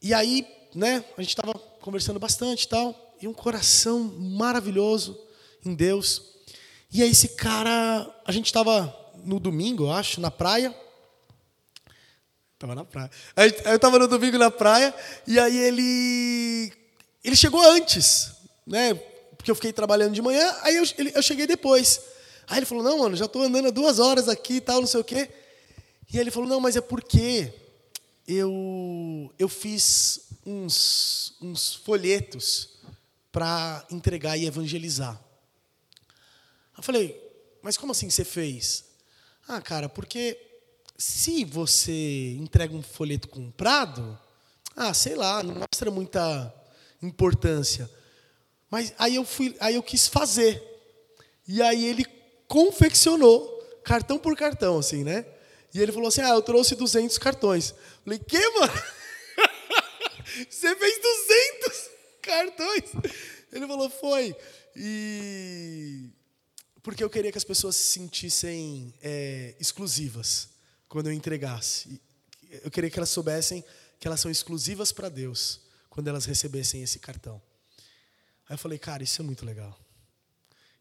E 0.00 0.14
aí, 0.14 0.46
né, 0.74 1.04
a 1.16 1.22
gente 1.22 1.30
estava 1.30 1.54
conversando 1.80 2.18
bastante 2.18 2.68
tal. 2.68 3.16
E 3.20 3.28
um 3.28 3.34
coração 3.34 4.00
maravilhoso 4.18 5.18
em 5.64 5.74
Deus. 5.74 6.22
E 6.92 7.02
aí 7.02 7.10
esse 7.10 7.28
cara, 7.28 8.08
a 8.24 8.32
gente 8.32 8.46
estava 8.46 8.94
no 9.24 9.40
domingo, 9.40 9.84
eu 9.84 9.92
acho, 9.92 10.20
na 10.20 10.30
praia. 10.30 10.74
Tava 12.58 12.74
na 12.74 12.84
praia. 12.84 13.10
Eu 13.64 13.76
estava 13.76 13.98
no 13.98 14.06
domingo 14.06 14.38
na 14.38 14.50
praia 14.50 14.94
e 15.26 15.38
aí 15.38 15.56
ele 15.56 16.72
ele 17.24 17.36
chegou 17.36 17.60
antes, 17.60 18.32
né? 18.66 18.94
Porque 19.36 19.50
eu 19.50 19.54
fiquei 19.54 19.72
trabalhando 19.72 20.12
de 20.12 20.22
manhã, 20.22 20.54
aí 20.62 20.76
eu, 20.76 20.84
ele, 20.98 21.12
eu 21.14 21.22
cheguei 21.22 21.46
depois. 21.46 22.00
Aí 22.46 22.58
ele 22.58 22.66
falou: 22.66 22.84
"Não, 22.84 22.98
mano, 22.98 23.16
já 23.16 23.24
estou 23.24 23.42
andando 23.42 23.72
duas 23.72 23.98
horas 23.98 24.28
aqui 24.28 24.54
e 24.54 24.60
tal, 24.60 24.80
não 24.80 24.86
sei 24.86 25.00
o 25.00 25.04
quê". 25.04 25.28
E 26.12 26.16
aí 26.16 26.22
ele 26.22 26.30
falou: 26.30 26.48
"Não, 26.48 26.60
mas 26.60 26.76
é 26.76 26.80
porque 26.80 27.52
eu 28.28 29.32
eu 29.38 29.48
fiz 29.48 30.20
uns 30.44 31.34
uns 31.40 31.74
folhetos 31.74 32.68
para 33.32 33.84
entregar 33.90 34.36
e 34.36 34.46
evangelizar". 34.46 35.20
Eu 36.76 36.82
falei: 36.82 37.20
"Mas 37.62 37.76
como 37.76 37.92
assim 37.92 38.08
você 38.10 38.24
fez?" 38.24 38.84
Ah, 39.46 39.60
cara, 39.60 39.88
porque 39.88 40.38
se 40.96 41.44
você 41.44 42.32
entrega 42.38 42.74
um 42.74 42.82
folheto 42.82 43.28
comprado, 43.28 44.18
ah, 44.76 44.94
sei 44.94 45.14
lá, 45.14 45.42
não 45.42 45.54
mostra 45.56 45.90
muita 45.90 46.52
importância. 47.02 47.90
Mas 48.70 48.94
aí 48.98 49.16
eu 49.16 49.24
fui, 49.24 49.54
aí 49.60 49.74
eu 49.74 49.82
quis 49.82 50.06
fazer. 50.06 50.62
E 51.46 51.60
aí 51.60 51.84
ele 51.84 52.06
confeccionou 52.48 53.48
cartão 53.84 54.18
por 54.18 54.36
cartão, 54.36 54.78
assim, 54.78 55.02
né? 55.02 55.26
E 55.74 55.80
ele 55.80 55.92
falou 55.92 56.08
assim: 56.08 56.20
"Ah, 56.20 56.30
eu 56.30 56.42
trouxe 56.42 56.74
200 56.74 57.18
cartões". 57.18 57.70
Eu 57.70 57.76
falei: 58.04 58.18
"Que, 58.20 58.48
mano? 58.50 58.72
Você 60.48 60.76
fez 60.76 61.00
200 61.02 61.90
cartões?" 62.22 62.84
Ele 63.52 63.66
falou: 63.66 63.90
"Foi". 63.90 64.34
E 64.76 66.08
porque 66.82 67.02
eu 67.02 67.10
queria 67.10 67.30
que 67.30 67.38
as 67.38 67.44
pessoas 67.44 67.76
se 67.76 67.92
sentissem 67.92 68.92
é, 69.00 69.54
exclusivas 69.60 70.48
quando 70.88 71.06
eu 71.06 71.12
entregasse. 71.12 72.00
Eu 72.62 72.70
queria 72.70 72.90
que 72.90 72.98
elas 72.98 73.10
soubessem 73.10 73.64
que 73.98 74.08
elas 74.08 74.20
são 74.20 74.30
exclusivas 74.30 74.90
para 74.90 75.08
Deus 75.08 75.60
quando 75.88 76.08
elas 76.08 76.24
recebessem 76.24 76.82
esse 76.82 76.98
cartão. 76.98 77.40
Aí 78.48 78.54
eu 78.54 78.58
falei, 78.58 78.78
cara, 78.78 79.02
isso 79.02 79.22
é 79.22 79.24
muito 79.24 79.46
legal. 79.46 79.78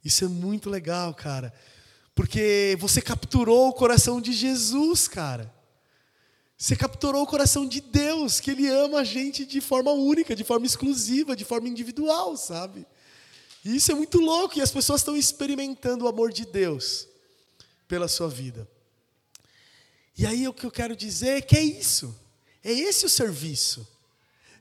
Isso 0.04 0.26
é 0.26 0.28
muito 0.28 0.70
legal, 0.70 1.14
cara. 1.14 1.54
Porque 2.16 2.76
você 2.80 3.00
capturou 3.02 3.70
o 3.70 3.74
coração 3.74 4.20
de 4.20 4.34
Jesus, 4.34 5.08
cara. 5.08 5.54
Você 6.58 6.76
capturou 6.76 7.24
o 7.24 7.28
coração 7.28 7.68
de 7.68 7.80
Deus, 7.80 8.40
que 8.40 8.52
Ele 8.52 8.68
ama 8.68 9.00
a 9.00 9.04
gente 9.04 9.46
de 9.46 9.62
forma 9.62 9.92
única, 9.92 10.36
de 10.36 10.44
forma 10.44 10.66
exclusiva, 10.66 11.36
de 11.36 11.46
forma 11.46 11.70
individual, 11.70 12.36
sabe? 12.38 12.86
E 13.64 13.76
isso 13.76 13.92
é 13.92 13.96
muito 13.96 14.20
louco, 14.20 14.58
e 14.58 14.62
as 14.62 14.72
pessoas 14.72 15.02
estão 15.02 15.16
experimentando 15.16 16.06
o 16.06 16.08
amor 16.08 16.32
de 16.32 16.46
Deus 16.46 17.08
pela 17.88 18.08
sua 18.08 18.30
vida. 18.30 18.68
E 20.18 20.26
aí 20.26 20.48
o 20.48 20.54
que 20.54 20.66
eu 20.66 20.72
quero 20.72 20.96
dizer 20.96 21.38
é 21.38 21.42
que 21.42 21.58
é 21.58 21.64
isso. 21.64 22.16
É 22.64 22.72
esse 22.72 23.06
o 23.06 23.10
serviço. 23.10 23.88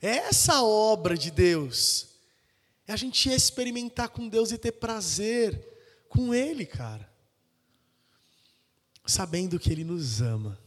É 0.01 0.17
essa 0.17 0.63
obra 0.63 1.17
de 1.17 1.31
Deus. 1.31 2.09
É 2.87 2.93
a 2.93 2.97
gente 2.97 3.29
experimentar 3.29 4.09
com 4.09 4.29
Deus 4.29 4.51
e 4.53 4.59
ter 4.59 4.73
prazer 4.73 5.59
com 6.09 6.35
Ele, 6.35 6.67
cara. 6.67 7.09
Sabendo 9.07 9.59
que 9.59 9.71
Ele 9.71 9.85
nos 9.85 10.21
ama 10.21 10.59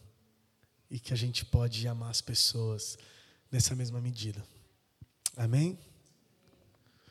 e 0.89 0.99
que 0.99 1.13
a 1.13 1.17
gente 1.17 1.43
pode 1.45 1.87
amar 1.87 2.11
as 2.11 2.21
pessoas 2.21 2.97
nessa 3.51 3.75
mesma 3.75 3.99
medida. 3.99 4.45
Amém? 5.35 5.77